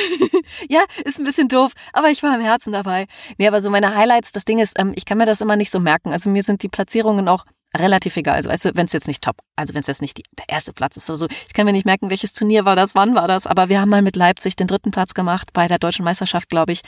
[0.68, 3.06] ja, ist ein bisschen doof, aber ich war im Herzen dabei.
[3.38, 5.70] Nee, aber so meine Highlights, das Ding ist, ähm, ich kann mir das immer nicht
[5.70, 6.10] so merken.
[6.12, 7.44] Also mir sind die Platzierungen auch
[7.76, 8.36] relativ egal.
[8.36, 10.48] Also weißt du, wenn es jetzt nicht top, also wenn es jetzt nicht die, der
[10.48, 13.14] erste Platz ist oder so, ich kann mir nicht merken, welches Turnier war das, wann
[13.14, 16.04] war das, aber wir haben mal mit Leipzig den dritten Platz gemacht bei der deutschen
[16.04, 16.82] Meisterschaft, glaube ich.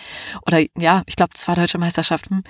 [0.47, 2.31] Oder ja, ich glaube, es war deutsche Meisterschaft.
[2.31, 2.43] Hm.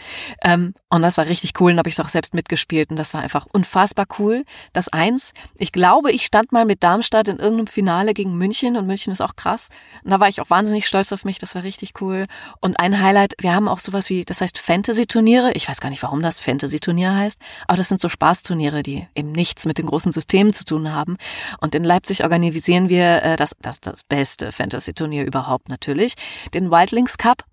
[0.42, 3.22] Ähm, und das war richtig cool und habe ich auch selbst mitgespielt und das war
[3.22, 4.44] einfach unfassbar cool.
[4.72, 8.86] Das eins, ich glaube, ich stand mal mit Darmstadt in irgendeinem Finale gegen München und
[8.86, 9.68] München ist auch krass.
[10.04, 12.26] Und da war ich auch wahnsinnig stolz auf mich, das war richtig cool.
[12.60, 15.52] Und ein Highlight, wir haben auch sowas wie, das heißt Fantasy-Turniere.
[15.52, 19.30] Ich weiß gar nicht, warum das Fantasy-Turnier heißt, aber das sind so Spaßturniere, die eben
[19.30, 21.16] nichts mit den großen Systemen zu tun haben.
[21.60, 26.14] Und in Leipzig organisieren wir äh, das, das, das beste Fantasy-Turnier überhaupt natürlich,
[26.52, 27.44] den Wildlings Cup.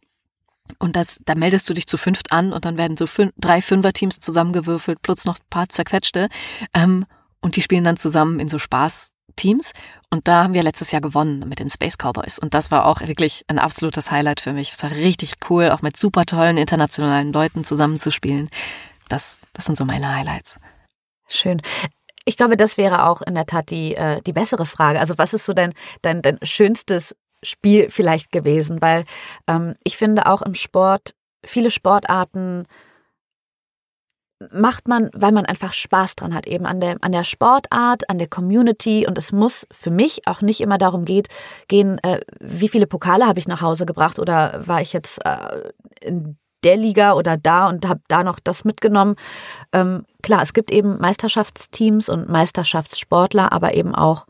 [0.79, 3.61] Und das, da meldest du dich zu fünft an und dann werden so fün drei
[3.61, 6.27] Fünfer-Teams zusammengewürfelt, plus noch ein paar zerquetschte.
[6.73, 7.05] Ähm,
[7.39, 9.73] und die spielen dann zusammen in so Spaßteams.
[10.09, 12.39] Und da haben wir letztes Jahr gewonnen mit den Space Cowboys.
[12.39, 14.71] Und das war auch wirklich ein absolutes Highlight für mich.
[14.71, 18.49] Es war richtig cool, auch mit super tollen internationalen Leuten zusammenzuspielen.
[19.09, 20.59] Das, das sind so meine Highlights.
[21.27, 21.61] Schön.
[22.25, 24.99] Ich glaube, das wäre auch in der Tat die, äh, die bessere Frage.
[24.99, 28.81] Also was ist so dein, dein, dein schönstes Spiel vielleicht gewesen?
[28.81, 29.05] Weil
[29.47, 32.65] ähm, ich finde auch im Sport, viele Sportarten
[34.51, 38.17] macht man, weil man einfach Spaß dran hat, eben an der, an der Sportart, an
[38.17, 39.05] der Community.
[39.07, 41.27] Und es muss für mich auch nicht immer darum geht,
[41.67, 45.71] gehen, äh, wie viele Pokale habe ich nach Hause gebracht oder war ich jetzt äh,
[46.01, 49.15] in der Liga oder da und habe da noch das mitgenommen.
[49.71, 54.25] Ähm, klar, es gibt eben Meisterschaftsteams und Meisterschaftssportler, aber eben auch,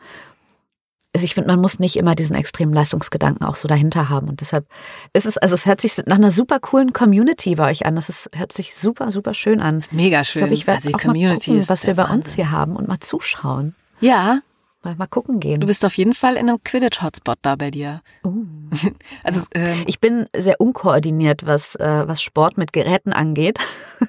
[1.16, 4.28] also ich finde, man muss nicht immer diesen extremen Leistungsgedanken auch so dahinter haben.
[4.30, 4.66] Und deshalb
[5.14, 7.96] ist es, also es hört sich nach einer super coolen Community bei euch an.
[7.96, 9.84] Das ist, hört sich super, super schön an.
[9.92, 10.40] Mega Ich schön.
[10.42, 12.36] glaube, ich werde also auch Community mal gucken, was wir bei uns Wahnsinn.
[12.36, 13.76] hier haben und mal zuschauen.
[14.00, 14.40] Ja,
[14.84, 15.62] Mal, mal gucken gehen.
[15.62, 18.02] du bist auf jeden Fall in einem Quidditch-Hotspot da bei dir.
[18.26, 18.46] Uh.
[19.24, 23.58] Also ähm, Ich bin sehr unkoordiniert, was, äh, was Sport mit Geräten angeht.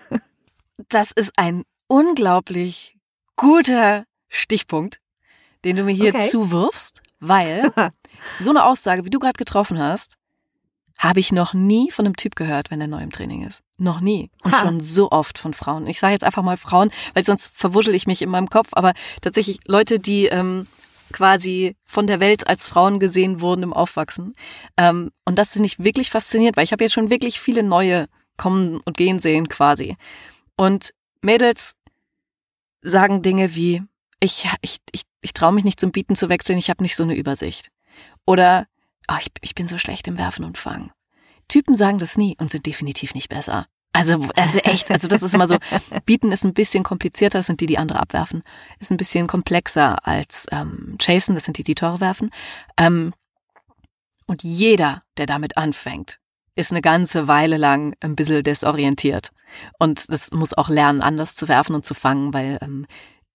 [0.88, 2.96] das ist ein unglaublich
[3.36, 4.98] guter Stichpunkt,
[5.64, 6.28] den du mir hier Okay.
[6.28, 7.70] zuwirfst, weil
[8.40, 10.14] so eine Aussage, wie du gerade getroffen hast,
[10.98, 13.62] habe ich noch nie von einem Typ gehört, wenn er neu im Training ist.
[13.78, 14.30] Noch nie.
[14.42, 14.60] Und Ha.
[14.60, 15.86] schon so oft von Frauen.
[15.86, 18.94] Ich sage jetzt einfach mal Frauen, weil sonst verwuschel ich mich in meinem Kopf, aber
[19.20, 20.66] tatsächlich Leute, die ähm,
[21.12, 24.34] quasi von der Welt als Frauen gesehen wurden im Aufwachsen.
[24.76, 28.06] Ähm, und das finde ich wirklich faszinierend, weil ich habe jetzt schon wirklich viele neue
[28.36, 29.96] kommen und gehen sehen quasi.
[30.56, 30.90] Und
[31.22, 31.72] Mädels
[32.82, 33.82] sagen Dinge wie,
[34.20, 37.02] ich, ich, ich, ich traue mich nicht zum Bieten zu wechseln, ich habe nicht so
[37.02, 37.70] eine Übersicht.
[38.26, 38.66] Oder
[39.08, 40.90] oh, ich, ich bin so schlecht im Werfen und Fangen.
[41.48, 43.66] Typen sagen das nie und sind definitiv nicht besser.
[43.92, 45.56] Also, also echt, also das ist immer so,
[46.04, 48.42] Bieten ist ein bisschen komplizierter, das sind die, die andere abwerfen,
[48.80, 52.30] ist ein bisschen komplexer als ähm, Chasen, das sind die, die Tore werfen.
[52.76, 53.14] Ähm,
[54.26, 56.18] und jeder, der damit anfängt,
[56.56, 59.30] ist eine ganze Weile lang ein bisschen desorientiert.
[59.78, 62.86] Und das muss auch lernen, anders zu werfen und zu fangen, weil ähm,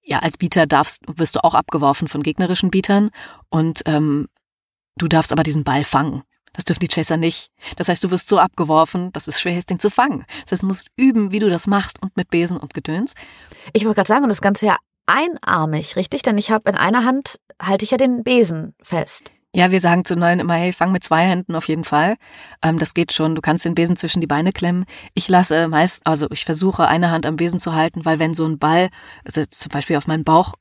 [0.02, 3.12] ja, als Bieter darfst, wirst du auch abgeworfen von gegnerischen Bietern
[3.50, 4.28] und ähm,
[5.02, 6.24] du darfst aber diesen Ball fangen.
[6.54, 7.52] Das dürfen die Chaser nicht.
[7.78, 10.26] Das heißt, du wirst so abgeworfen, dass es schwer ist, den zu fangen.
[10.44, 13.14] Das heißt, du musst üben, wie du das machst und mit Besen und Gedöns.
[13.74, 16.22] Ich wollte gerade sagen, und das Ganze ja einarmig, richtig?
[16.22, 19.32] Denn ich habe in einer Hand, halte ich ja den Besen fest.
[19.56, 22.18] Ja, wir sagen zu Neuen immer, hey, fang mit zwei Händen auf jeden Fall.
[22.62, 23.34] Ähm, das geht schon.
[23.34, 24.86] Du kannst den Besen zwischen die Beine klemmen.
[25.16, 28.46] Ich lasse meist, also ich versuche eine Hand am Besen zu halten, weil wenn so
[28.46, 28.90] ein Ball,
[29.26, 30.54] also zum Beispiel auf meinen Bauch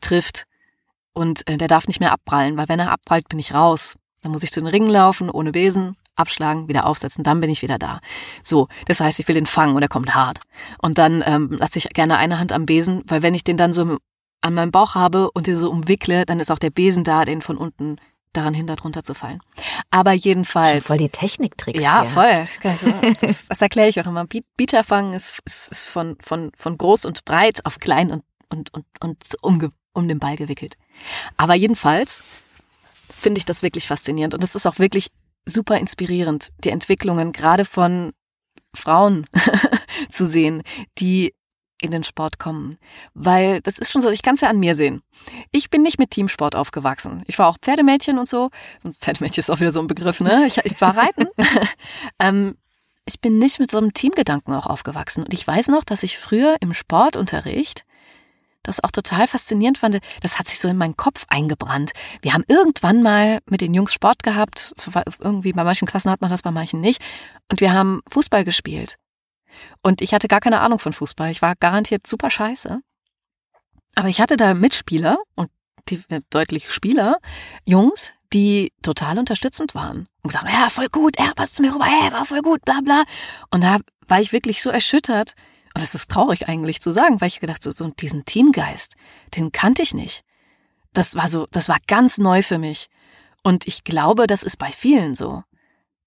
[0.00, 0.44] trifft
[1.16, 3.96] und äh, der darf nicht mehr abprallen, weil wenn er abprallt, bin ich raus.
[4.22, 7.62] Dann muss ich zu den Ringen laufen, ohne Besen, abschlagen, wieder aufsetzen, dann bin ich
[7.62, 8.00] wieder da.
[8.42, 10.40] So, das heißt, ich will den fangen und er kommt hart.
[10.78, 13.72] Und dann ähm, lasse ich gerne eine Hand am Besen, weil wenn ich den dann
[13.72, 13.96] so
[14.42, 17.40] an meinem Bauch habe und den so umwickle, dann ist auch der Besen da, den
[17.40, 17.96] von unten
[18.34, 19.40] daran hindert, runterzufallen.
[19.90, 20.84] Aber jedenfalls.
[20.84, 21.82] Schon voll die Techniktricks.
[21.82, 22.10] Ja, hier.
[22.10, 22.70] voll.
[22.70, 24.26] Also, das, das erkläre ich auch immer.
[24.56, 28.86] Bieterfangen ist, ist, ist von, von, von groß und breit auf klein und, und, und,
[29.00, 30.76] und um, um den Ball gewickelt.
[31.36, 32.22] Aber jedenfalls
[33.08, 34.34] finde ich das wirklich faszinierend.
[34.34, 35.08] Und es ist auch wirklich
[35.46, 38.12] super inspirierend, die Entwicklungen gerade von
[38.74, 39.26] Frauen
[40.10, 40.62] zu sehen,
[40.98, 41.34] die
[41.80, 42.78] in den Sport kommen.
[43.14, 45.02] Weil das ist schon so, ich kann es ja an mir sehen.
[45.50, 47.22] Ich bin nicht mit Teamsport aufgewachsen.
[47.26, 48.50] Ich war auch Pferdemädchen und so.
[48.82, 50.46] Und Pferdemädchen ist auch wieder so ein Begriff, ne?
[50.46, 51.26] Ich, ich war reiten.
[52.18, 52.56] ähm,
[53.04, 55.22] ich bin nicht mit so einem Teamgedanken auch aufgewachsen.
[55.24, 57.84] Und ich weiß noch, dass ich früher im Sportunterricht
[58.66, 59.98] das auch total faszinierend fand.
[60.22, 61.92] Das hat sich so in meinen Kopf eingebrannt.
[62.22, 64.74] Wir haben irgendwann mal mit den Jungs Sport gehabt.
[65.20, 67.00] Irgendwie bei manchen Klassen hat man das, bei manchen nicht.
[67.50, 68.96] Und wir haben Fußball gespielt.
[69.82, 71.30] Und ich hatte gar keine Ahnung von Fußball.
[71.30, 72.80] Ich war garantiert super scheiße.
[73.94, 75.50] Aber ich hatte da Mitspieler und
[75.88, 77.18] die, äh, deutlich Spieler,
[77.64, 81.86] Jungs, die total unterstützend waren und gesagt, ja, voll gut, er passt zu mir rüber,
[81.86, 83.04] er war voll gut, bla bla.
[83.50, 85.34] Und da war ich wirklich so erschüttert,
[85.76, 88.94] und das ist traurig eigentlich zu sagen, weil ich gedacht so, so diesen Teamgeist,
[89.36, 90.24] den kannte ich nicht.
[90.94, 92.88] Das war so, das war ganz neu für mich.
[93.42, 95.42] Und ich glaube, das ist bei vielen so.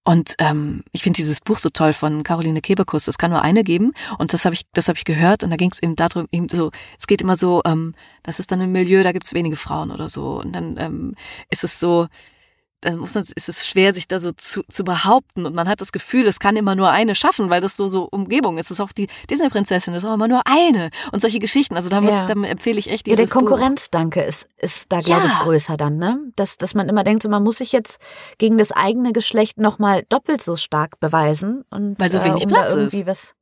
[0.03, 3.05] Und ähm, ich finde dieses Buch so toll von Caroline Kebekus.
[3.05, 3.91] Das kann nur eine geben.
[4.17, 5.43] Und das habe ich, das habe ich gehört.
[5.43, 8.51] Und da ging es eben darum, eben so, es geht immer so, ähm, das ist
[8.51, 10.39] dann ein Milieu, da gibt es wenige Frauen oder so.
[10.39, 11.13] Und dann ähm,
[11.51, 12.07] ist es so,
[12.81, 15.45] dann muss man, ist es schwer, sich da so zu, zu behaupten.
[15.45, 18.07] Und man hat das Gefühl, es kann immer nur eine schaffen, weil das so, so
[18.09, 18.69] Umgebung ist.
[18.69, 20.89] Das ist auch die Disney-Prinzessin, das ist auch immer nur eine.
[21.11, 21.75] Und solche Geschichten.
[21.75, 22.25] Also da, muss, ja.
[22.25, 25.27] da empfehle ich echt dieses Ja, der Konkurrenzdanke ist, ist da, glaube ja.
[25.27, 26.19] ich, größer dann, ne?
[26.35, 27.99] Dass, dass man immer denkt, so, man muss sich jetzt
[28.37, 31.63] gegen das eigene Geschlecht nochmal doppelt so stark beweisen.
[31.69, 33.05] Und, weil so wenig äh, um Platz ist.
[33.05, 33.35] Was,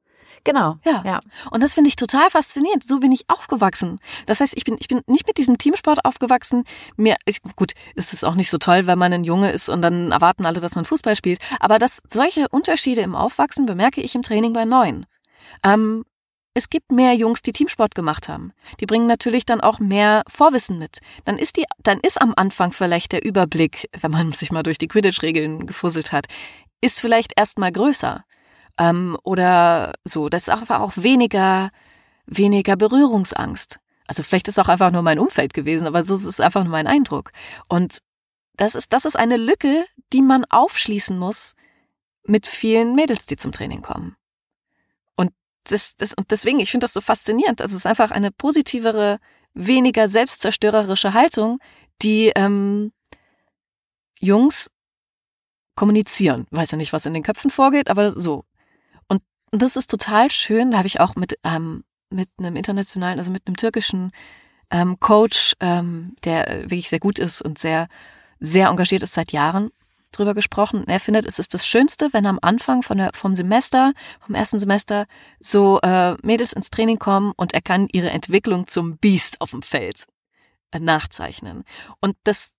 [0.47, 0.77] Genau.
[0.85, 1.03] Ja.
[1.05, 1.19] ja.
[1.51, 2.87] Und das finde ich total faszinierend.
[2.87, 3.99] So bin ich aufgewachsen.
[4.27, 6.63] Das heißt, ich bin, ich bin nicht mit diesem Teamsport aufgewachsen.
[6.95, 9.81] Mir, ich, gut, ist es auch nicht so toll, wenn man ein Junge ist und
[9.81, 11.39] dann erwarten alle, dass man Fußball spielt.
[11.59, 15.05] Aber dass solche Unterschiede im Aufwachsen bemerke ich im Training bei Neuen.
[15.65, 16.05] Ähm,
[16.53, 18.53] es gibt mehr Jungs, die Teamsport gemacht haben.
[18.79, 20.99] Die bringen natürlich dann auch mehr Vorwissen mit.
[21.25, 24.77] Dann ist die, dann ist am Anfang vielleicht der Überblick, wenn man sich mal durch
[24.77, 26.27] die Quidditch-Regeln gefusselt hat,
[26.79, 28.23] ist vielleicht erstmal größer
[28.77, 30.29] ähm, oder so.
[30.29, 31.71] Das ist einfach auch weniger,
[32.25, 33.79] weniger Berührungsangst.
[34.07, 36.71] Also vielleicht ist auch einfach nur mein Umfeld gewesen, aber so ist es einfach nur
[36.71, 37.31] mein Eindruck.
[37.67, 37.99] Und
[38.55, 41.53] das ist, das ist eine Lücke, die man aufschließen muss
[42.23, 44.15] mit vielen Mädels, die zum Training kommen.
[45.15, 45.31] Und
[45.65, 47.59] das, das, und deswegen, ich finde das so faszinierend.
[47.59, 49.19] Das ist einfach eine positivere,
[49.53, 51.59] weniger selbstzerstörerische Haltung,
[52.01, 52.91] die ähm,
[54.19, 54.69] Jungs
[55.75, 56.47] kommunizieren.
[56.51, 58.45] Weiß ja nicht, was in den Köpfen vorgeht, aber so.
[59.51, 60.71] Und das ist total schön.
[60.71, 64.11] Da habe ich auch mit, ähm, mit einem internationalen, also mit einem türkischen
[64.69, 67.87] ähm, Coach, ähm, der wirklich sehr gut ist und sehr,
[68.39, 69.71] sehr engagiert ist seit Jahren,
[70.11, 70.85] drüber gesprochen.
[70.87, 73.93] Er findet, es ist das Schönste, wenn am Anfang von der, vom Semester,
[74.25, 75.05] vom ersten Semester,
[75.39, 79.61] so äh, Mädels ins Training kommen und er kann ihre Entwicklung zum Biest auf dem
[79.61, 80.05] Feld
[80.71, 81.63] äh, nachzeichnen.
[82.01, 82.53] Und das,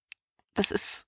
[0.55, 1.08] das ist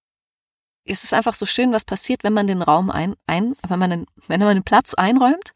[0.91, 3.91] es ist einfach so schön, was passiert, wenn man den Raum ein, ein wenn man
[3.91, 5.53] den, wenn man den Platz einräumt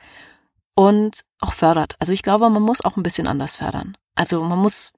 [0.74, 1.94] und auch fördert.
[1.98, 3.96] Also ich glaube, man muss auch ein bisschen anders fördern.
[4.14, 4.92] Also man muss,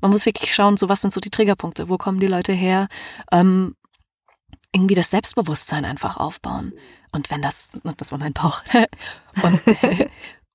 [0.00, 2.88] man muss wirklich schauen, so was sind so die Triggerpunkte, wo kommen die Leute her,
[3.32, 3.76] ähm,
[4.72, 6.72] irgendwie das Selbstbewusstsein einfach aufbauen.
[7.12, 8.62] Und wenn das, das war mein Bauch,
[9.42, 9.60] und,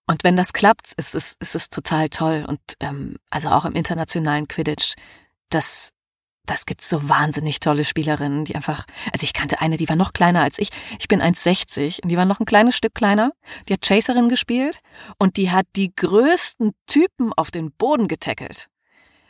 [0.08, 2.45] und wenn das klappt, ist es, ist es total toll.
[2.48, 4.95] Und ähm, also auch im internationalen Quidditch,
[5.50, 5.89] das
[6.46, 10.14] das gibt so wahnsinnig tolle Spielerinnen, die einfach, also ich kannte eine, die war noch
[10.14, 10.70] kleiner als ich.
[11.00, 13.32] Ich bin 1,60 und die war noch ein kleines Stück kleiner.
[13.68, 14.80] Die hat Chaserin gespielt
[15.18, 18.68] und die hat die größten Typen auf den Boden getackelt.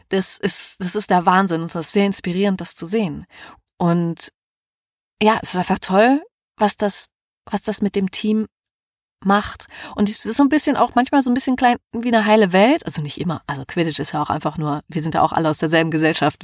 [0.10, 3.26] Das ist, das ist der Wahnsinn und es ist sehr inspirierend, das zu sehen.
[3.78, 4.30] Und
[5.22, 6.22] ja, es ist einfach toll,
[6.58, 7.08] was das,
[7.46, 8.48] was das mit dem Team
[9.26, 9.66] macht.
[9.96, 12.54] Und es ist so ein bisschen auch manchmal so ein bisschen klein wie eine heile
[12.54, 12.86] Welt.
[12.86, 13.42] Also nicht immer.
[13.48, 16.44] Also Quidditch ist ja auch einfach nur, wir sind ja auch alle aus derselben Gesellschaft,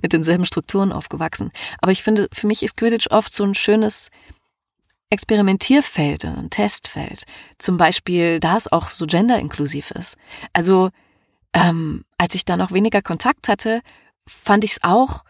[0.00, 1.50] mit denselben Strukturen aufgewachsen.
[1.80, 4.08] Aber ich finde, für mich ist Quidditch oft so ein schönes
[5.10, 7.24] Experimentierfeld, ein Testfeld.
[7.58, 10.16] Zum Beispiel, da es auch so genderinklusiv ist.
[10.54, 10.88] Also,
[11.52, 13.82] ähm, als ich da noch weniger Kontakt hatte,
[14.26, 15.24] fand ich es auch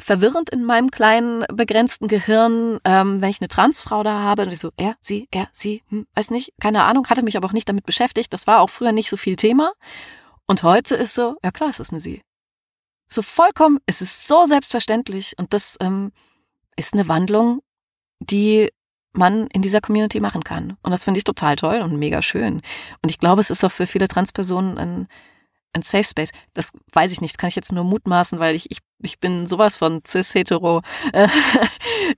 [0.00, 4.58] verwirrend in meinem kleinen, begrenzten Gehirn, ähm, wenn ich eine Transfrau da habe und ich
[4.58, 7.68] so, er, sie, er, sie, hm, weiß nicht, keine Ahnung, hatte mich aber auch nicht
[7.68, 8.32] damit beschäftigt.
[8.32, 9.72] Das war auch früher nicht so viel Thema.
[10.46, 12.22] Und heute ist so, ja klar, es ist eine sie.
[13.12, 16.12] So vollkommen, es ist so selbstverständlich und das ähm,
[16.76, 17.60] ist eine Wandlung,
[18.20, 18.70] die
[19.12, 20.78] man in dieser Community machen kann.
[20.82, 22.62] Und das finde ich total toll und mega schön.
[23.02, 25.08] Und ich glaube, es ist auch für viele Transpersonen ein
[25.74, 26.30] ein Safe Space.
[26.54, 29.46] Das weiß ich nicht, das kann ich jetzt nur mutmaßen, weil ich, ich, ich bin
[29.46, 30.82] sowas von cis-hetero.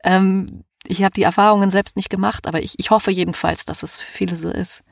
[0.04, 3.98] ähm, ich habe die Erfahrungen selbst nicht gemacht, aber ich, ich hoffe jedenfalls, dass es
[3.98, 4.82] für viele so ist.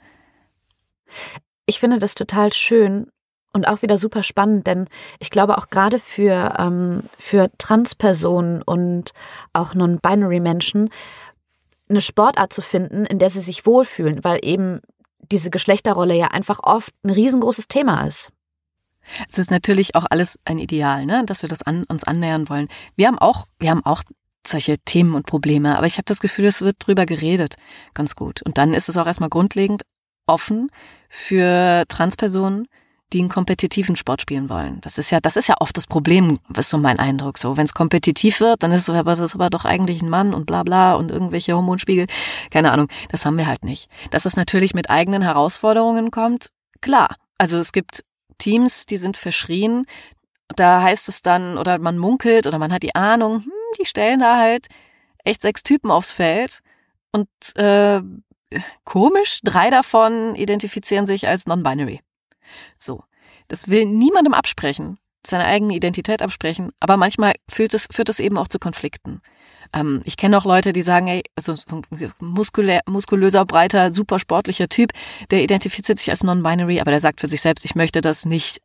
[1.66, 3.08] Ich finde das total schön
[3.52, 4.88] und auch wieder super spannend, denn
[5.18, 9.12] ich glaube auch gerade für, ähm, für Transpersonen und
[9.52, 10.90] auch Non-Binary Menschen
[11.88, 14.80] eine Sportart zu finden, in der sie sich wohlfühlen, weil eben
[15.30, 18.30] diese Geschlechterrolle ja einfach oft ein riesengroßes Thema ist.
[19.28, 22.68] Es ist natürlich auch alles ein Ideal, ne, dass wir das an, uns annähern wollen.
[22.96, 24.02] Wir haben auch, wir haben auch
[24.46, 27.56] solche Themen und Probleme, aber ich habe das Gefühl, es wird drüber geredet,
[27.94, 28.42] ganz gut.
[28.42, 29.82] Und dann ist es auch erstmal grundlegend
[30.26, 30.70] offen
[31.08, 32.66] für Transpersonen,
[33.12, 34.80] die einen kompetitiven Sport spielen wollen.
[34.80, 37.38] Das ist ja, das ist ja oft das Problem, ist so mein Eindruck.
[37.38, 40.08] So, wenn es kompetitiv wird, dann ist so, aber das ist aber doch eigentlich ein
[40.08, 42.06] Mann und bla bla und irgendwelche Hormonspiegel.
[42.50, 42.88] Keine Ahnung.
[43.10, 43.88] Das haben wir halt nicht.
[44.10, 46.48] Dass es natürlich mit eigenen Herausforderungen kommt,
[46.80, 47.16] klar.
[47.38, 48.04] Also es gibt
[48.38, 49.84] Teams, die sind verschrien.
[50.48, 54.20] Da heißt es dann, oder man munkelt oder man hat die Ahnung, hm, die stellen
[54.20, 54.66] da halt
[55.24, 56.60] echt sechs Typen aufs Feld.
[57.12, 58.00] Und äh,
[58.84, 62.00] komisch, drei davon identifizieren sich als non-binary.
[62.78, 63.04] So.
[63.48, 68.38] Das will niemandem absprechen, seine eigene Identität absprechen, aber manchmal führt es, führt es eben
[68.38, 69.20] auch zu Konflikten.
[69.72, 71.54] Ähm, ich kenne auch Leute, die sagen, ey, also
[72.20, 74.92] muskulär, muskulöser, breiter, super sportlicher Typ,
[75.30, 78.60] der identifiziert sich als non-binary, aber der sagt für sich selbst, ich möchte das nicht,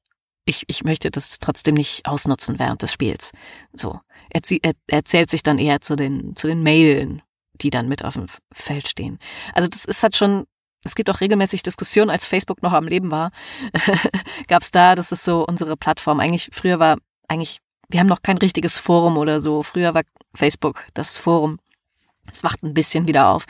[0.45, 3.32] ich, ich möchte das trotzdem nicht ausnutzen während des Spiels.
[3.73, 4.00] So.
[4.30, 7.21] Er, er, er zählt sich dann eher zu den, zu den Mailen,
[7.62, 9.19] die dann mit auf dem Feld stehen.
[9.54, 10.45] Also das ist halt schon,
[10.84, 13.32] es gibt auch regelmäßig Diskussionen, als Facebook noch am Leben war,
[14.48, 16.20] gab es da, das ist so unsere Plattform.
[16.20, 19.63] Eigentlich, früher war eigentlich wir haben noch kein richtiges Forum oder so.
[19.63, 21.60] Früher war Facebook das Forum.
[22.32, 23.46] Es wacht ein bisschen wieder auf,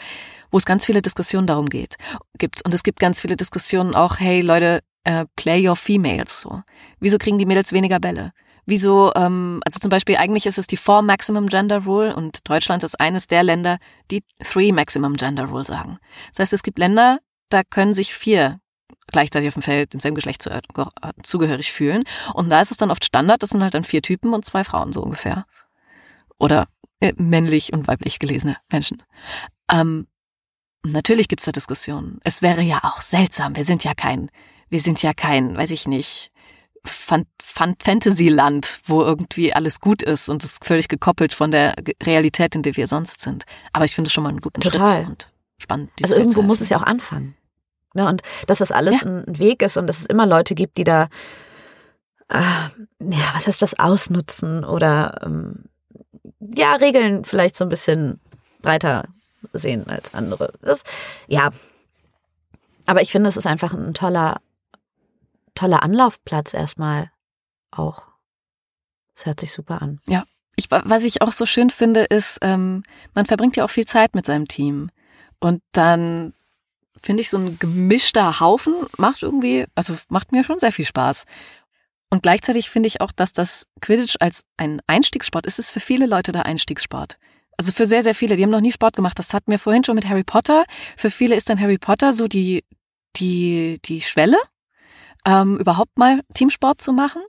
[0.52, 1.96] wo es ganz viele Diskussionen darum geht,
[2.38, 2.63] gibt.
[2.63, 6.42] Und es gibt ganz viele Diskussionen auch, hey Leute, äh, play your females.
[6.42, 6.62] So.
[7.00, 8.32] Wieso kriegen die Mädels weniger Bälle?
[8.68, 12.84] Wieso, ähm, also zum Beispiel eigentlich ist es die Four Maximum Gender Rule und Deutschland
[12.84, 13.78] ist eines der Länder,
[14.12, 16.00] die Three Maximum Gender Rule sagen.
[16.32, 18.60] Das heißt, es gibt Länder, da können sich vier
[19.08, 20.62] gleichzeitig auf dem Feld demselben Geschlecht zu, äh,
[21.24, 22.04] zugehörig fühlen.
[22.34, 24.66] Und da ist es dann oft Standard, das sind halt dann vier Typen und zwei
[24.66, 25.46] Frauen so ungefähr.
[26.38, 26.68] Oder
[27.00, 29.02] äh, männlich und weiblich gelesene Menschen.
[29.72, 30.08] Ähm,
[30.84, 32.20] natürlich gibt's da Diskussionen.
[32.26, 33.56] Es wäre ja auch seltsam.
[33.56, 34.30] Wir sind ja kein,
[34.68, 36.32] wir sind ja kein, weiß ich nicht,
[36.86, 42.62] Fantasyland, wo irgendwie alles gut ist und es ist völlig gekoppelt von der Realität, in
[42.62, 43.44] der wir sonst sind.
[43.74, 44.96] Aber ich finde es schon mal einen guten Total.
[44.98, 45.92] Schritt und spannend.
[46.02, 47.36] Also irgendwo muss es ja auch anfangen.
[47.94, 48.08] Ne?
[48.08, 49.08] Und dass das alles ja.
[49.08, 51.10] ein Weg ist und dass es immer Leute gibt, die da,
[52.30, 55.66] äh, ja, was heißt das, ausnutzen oder ähm,
[56.40, 58.20] ja, Regeln vielleicht so ein bisschen
[58.62, 59.06] breiter
[59.54, 60.54] sehen als andere.
[60.62, 60.84] Das,
[61.28, 61.50] ja.
[62.86, 64.38] Aber ich finde, es ist einfach ein toller,
[65.58, 67.12] toller Anlaufplatz erstmal
[67.72, 68.08] auch.
[69.15, 70.00] Es hört sich super an.
[70.08, 70.26] Ja.
[70.56, 74.15] Ich, was ich auch so schön finde, ist, ähm, man verbringt ja auch viel Zeit
[74.15, 74.89] mit seinem Team.
[75.39, 76.34] Und dann
[77.04, 81.26] finde ich, so ein gemischter Haufen macht irgendwie, also macht mir schon sehr viel Spaß.
[82.10, 86.08] Und gleichzeitig finde ich auch, dass das Quidditch als ein Einstiegssport ist, ist für viele
[86.08, 87.17] Leute der Einstiegssport.
[87.58, 89.20] Also für sehr, sehr viele, die haben noch nie Sport gemacht.
[89.20, 90.65] Das hatten wir vorhin schon mit Harry Potter.
[90.96, 92.63] Für viele ist dann Harry Potter so die,
[93.15, 94.38] die, die Schwelle,
[95.26, 97.22] ähm, überhaupt mal Teamsport zu machen.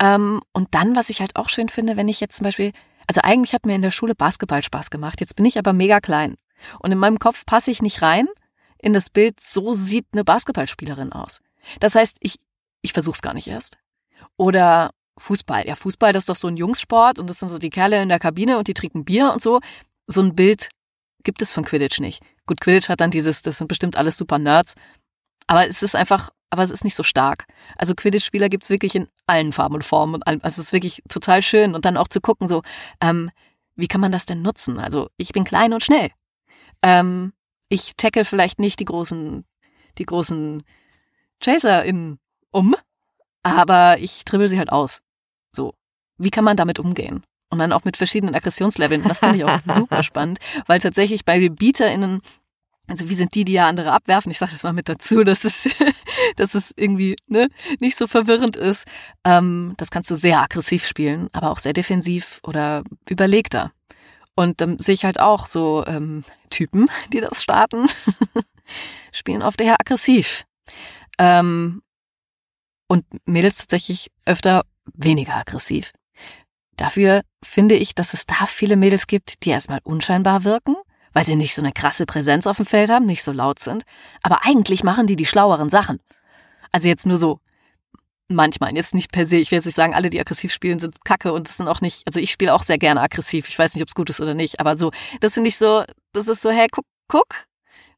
[0.00, 2.72] Ähm, und dann, was ich halt auch schön finde, wenn ich jetzt zum Beispiel,
[3.06, 5.20] also eigentlich hat mir in der Schule Basketball Spaß gemacht.
[5.20, 6.36] Jetzt bin ich aber mega klein.
[6.80, 8.28] Und in meinem Kopf passe ich nicht rein
[8.80, 11.40] in das Bild, so sieht eine Basketballspielerin aus.
[11.80, 12.36] Das heißt, ich,
[12.80, 13.78] ich versuch's gar nicht erst.
[14.36, 15.66] Oder Fußball.
[15.66, 18.08] Ja, Fußball, das ist doch so ein Jungssport und das sind so die Kerle in
[18.08, 19.60] der Kabine und die trinken Bier und so.
[20.06, 20.68] So ein Bild
[21.24, 22.22] gibt es von Quidditch nicht.
[22.46, 24.74] Gut, Quidditch hat dann dieses, das sind bestimmt alles super Nerds.
[25.46, 27.46] Aber es ist einfach, aber es ist nicht so stark.
[27.76, 30.40] Also Quidditch-Spieler gibt's wirklich in allen Farben und Formen und allem.
[30.42, 32.62] Also es ist wirklich total schön und dann auch zu gucken, so,
[33.00, 33.30] ähm,
[33.76, 34.78] wie kann man das denn nutzen?
[34.78, 36.10] Also ich bin klein und schnell.
[36.82, 37.32] Ähm,
[37.68, 39.44] ich tackle vielleicht nicht die großen,
[39.98, 40.62] die großen
[41.40, 42.18] Chaser in
[42.50, 42.74] um,
[43.42, 45.02] aber ich dribbel sie halt aus.
[45.54, 45.74] So.
[46.16, 47.24] Wie kann man damit umgehen?
[47.50, 49.02] Und dann auch mit verschiedenen Aggressionsleveln.
[49.04, 52.20] Das finde ich auch super spannend, weil tatsächlich bei BeaterInnen,
[52.88, 54.32] also wie sind die, die ja andere abwerfen?
[54.32, 55.68] Ich sage das mal mit dazu, dass es,
[56.36, 57.48] dass es irgendwie ne,
[57.80, 58.84] nicht so verwirrend ist.
[59.24, 63.72] Ähm, das kannst du sehr aggressiv spielen, aber auch sehr defensiv oder überlegter.
[64.34, 67.88] Und dann sehe ich halt auch so ähm, Typen, die das starten,
[69.12, 70.44] spielen oft eher aggressiv.
[71.18, 71.82] Ähm,
[72.88, 74.64] und Mädels tatsächlich öfter
[74.94, 75.92] weniger aggressiv.
[76.76, 80.76] Dafür finde ich, dass es da viele Mädels gibt, die erstmal unscheinbar wirken,
[81.18, 83.82] weil sie nicht so eine krasse Präsenz auf dem Feld haben, nicht so laut sind,
[84.22, 85.98] aber eigentlich machen die die schlaueren Sachen.
[86.70, 87.40] Also jetzt nur so
[88.28, 89.38] manchmal, jetzt nicht per se.
[89.38, 91.80] Ich will jetzt nicht sagen, alle, die aggressiv spielen, sind kacke und das sind auch
[91.80, 93.48] nicht, also ich spiele auch sehr gerne aggressiv.
[93.48, 95.82] Ich weiß nicht, ob es gut ist oder nicht, aber so, das finde ich so,
[96.12, 97.26] das ist so, hey, guck, guck,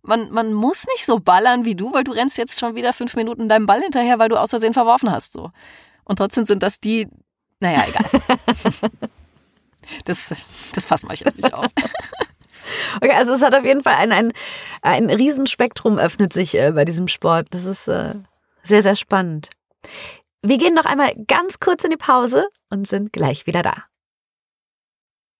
[0.00, 3.16] man, man muss nicht so ballern wie du, weil du rennst jetzt schon wieder fünf
[3.16, 5.50] Minuten deinem Ball hinterher, weil du aus Versehen verworfen hast, so.
[6.04, 7.06] Und trotzdem sind das die,
[7.58, 8.38] naja, egal.
[10.06, 10.34] das,
[10.72, 11.66] das fassen wir jetzt nicht auf.
[12.96, 14.32] Okay, also es hat auf jeden Fall ein, ein,
[14.82, 17.48] ein Riesenspektrum öffnet sich äh, bei diesem Sport.
[17.50, 18.14] Das ist äh,
[18.62, 19.50] sehr, sehr spannend.
[20.42, 23.84] Wir gehen noch einmal ganz kurz in die Pause und sind gleich wieder da.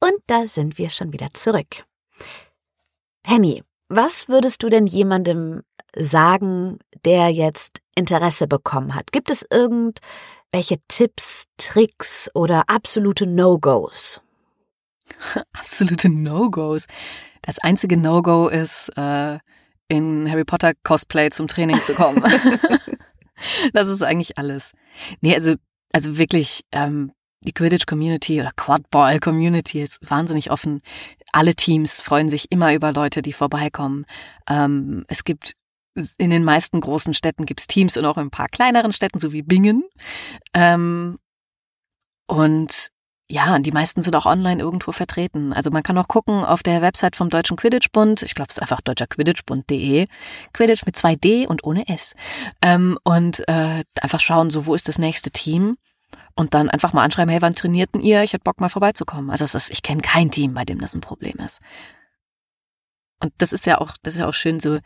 [0.00, 1.84] Und da sind wir schon wieder zurück.
[3.24, 5.62] Henny, was würdest du denn jemandem
[5.94, 9.12] sagen, der jetzt Interesse bekommen hat?
[9.12, 14.20] Gibt es irgendwelche Tipps, Tricks oder absolute No-Gos?
[15.52, 16.86] Absolute No-Gos.
[17.42, 19.38] Das einzige No-Go ist, äh,
[19.88, 22.22] in Harry Potter Cosplay zum Training zu kommen.
[23.72, 24.72] das ist eigentlich alles.
[25.20, 25.54] Nee, also,
[25.92, 30.82] also wirklich, ähm, die Quidditch-Community oder Quadball-Community ist wahnsinnig offen.
[31.32, 34.04] Alle Teams freuen sich immer über Leute, die vorbeikommen.
[34.48, 35.54] Ähm, es gibt
[36.18, 39.32] in den meisten großen Städten gibt's Teams und auch in ein paar kleineren Städten, so
[39.32, 39.84] wie Bingen.
[40.54, 41.18] Ähm,
[42.26, 42.90] und
[43.30, 45.52] ja, die meisten sind auch online irgendwo vertreten.
[45.52, 48.22] Also man kann auch gucken auf der Website vom Deutschen Quidditch-Bund.
[48.22, 50.08] Ich glaube, es ist einfach deutscherquidditchbund.de.
[50.52, 52.14] Quidditch mit zwei D und ohne S.
[52.60, 55.76] Ähm, und äh, einfach schauen, so wo ist das nächste Team
[56.34, 58.24] und dann einfach mal anschreiben, hey, wann trainierten ihr?
[58.24, 59.30] Ich hätte Bock mal vorbeizukommen.
[59.30, 61.60] Also es ist, ich kenne kein Team, bei dem das ein Problem ist.
[63.22, 64.80] Und das ist ja auch, das ist ja auch schön so,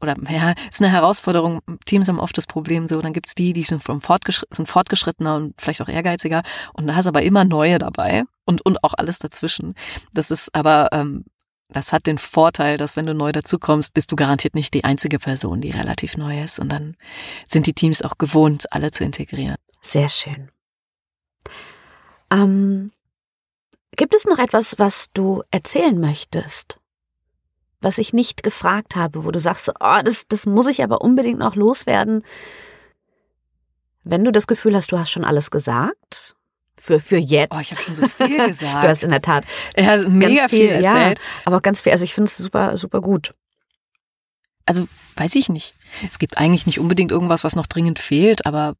[0.00, 1.60] oder ja, ist eine Herausforderung.
[1.84, 5.60] Teams haben oft das Problem so, dann gibt's die, die sind, fortgeschritt, sind fortgeschrittener und
[5.60, 9.74] vielleicht auch ehrgeiziger und da hast aber immer neue dabei und, und auch alles dazwischen.
[10.12, 11.24] Das ist aber, ähm,
[11.68, 15.18] das hat den Vorteil, dass wenn du neu dazukommst, bist du garantiert nicht die einzige
[15.18, 16.96] Person, die relativ neu ist und dann
[17.46, 19.56] sind die Teams auch gewohnt, alle zu integrieren.
[19.80, 20.50] Sehr schön.
[22.30, 22.90] Ähm,
[23.92, 26.77] gibt es noch etwas, was du erzählen möchtest?
[27.80, 31.38] Was ich nicht gefragt habe, wo du sagst, oh, das, das muss ich aber unbedingt
[31.38, 32.24] noch loswerden.
[34.02, 36.34] Wenn du das Gefühl hast, du hast schon alles gesagt,
[36.78, 37.54] für, für jetzt.
[37.54, 38.84] Oh, ich habe schon so viel gesagt.
[38.84, 39.44] du hast in der Tat
[39.76, 41.18] ja, mega viel, viel erzählt.
[41.18, 41.92] Ja, aber auch ganz viel.
[41.92, 43.34] Also ich finde es super, super gut.
[44.64, 45.74] Also weiß ich nicht.
[46.10, 48.74] Es gibt eigentlich nicht unbedingt irgendwas, was noch dringend fehlt, aber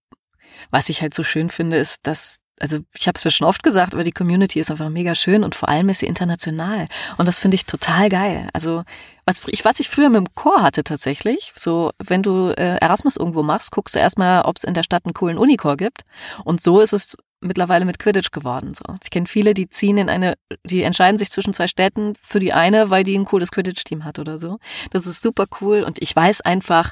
[0.70, 3.62] was ich halt so schön finde, ist, dass also ich habe es ja schon oft
[3.62, 6.86] gesagt, aber die Community ist einfach mega schön und vor allem ist sie international
[7.16, 8.48] und das finde ich total geil.
[8.52, 8.84] Also
[9.24, 13.16] was ich, was ich früher mit dem Chor hatte tatsächlich, so wenn du äh, Erasmus
[13.16, 16.02] irgendwo machst, guckst du erstmal, ob es in der Stadt einen coolen Unichor gibt
[16.44, 18.74] und so ist es mittlerweile mit Quidditch geworden.
[18.74, 20.34] So, ich kenne viele, die ziehen in eine,
[20.64, 24.18] die entscheiden sich zwischen zwei Städten für die eine, weil die ein cooles Quidditch-Team hat
[24.18, 24.58] oder so.
[24.90, 26.90] Das ist super cool und ich weiß einfach,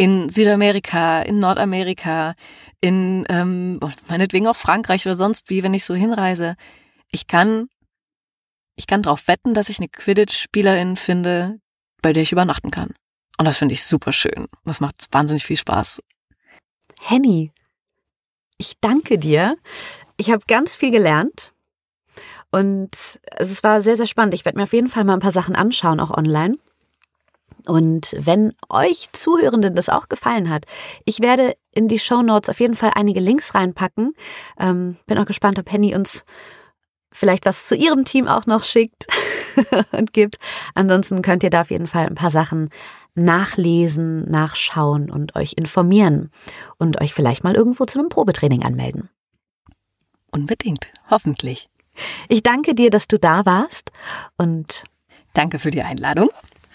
[0.00, 2.34] in Südamerika, in Nordamerika,
[2.80, 3.78] in ähm,
[4.08, 6.56] meinetwegen auch Frankreich oder sonst wie, wenn ich so hinreise.
[7.10, 7.68] Ich kann,
[8.76, 11.60] ich kann darauf wetten, dass ich eine Quidditch-Spielerin finde,
[12.00, 12.94] bei der ich übernachten kann.
[13.36, 14.46] Und das finde ich super schön.
[14.64, 16.00] Das macht wahnsinnig viel Spaß.
[17.02, 17.52] Henny,
[18.56, 19.58] ich danke dir.
[20.16, 21.52] Ich habe ganz viel gelernt.
[22.50, 24.32] Und es war sehr, sehr spannend.
[24.32, 26.56] Ich werde mir auf jeden Fall mal ein paar Sachen anschauen, auch online.
[27.66, 30.64] Und wenn euch Zuhörenden das auch gefallen hat,
[31.04, 34.12] ich werde in die Show Notes auf jeden Fall einige Links reinpacken.
[34.58, 36.24] Ähm, bin auch gespannt, ob Penny uns
[37.12, 39.06] vielleicht was zu ihrem Team auch noch schickt
[39.92, 40.38] und gibt.
[40.74, 42.70] Ansonsten könnt ihr da auf jeden Fall ein paar Sachen
[43.14, 46.30] nachlesen, nachschauen und euch informieren
[46.78, 49.08] und euch vielleicht mal irgendwo zu einem Probetraining anmelden.
[50.30, 51.68] Unbedingt, hoffentlich.
[52.28, 53.90] Ich danke dir, dass du da warst
[54.36, 54.84] und
[55.34, 56.30] danke für die Einladung.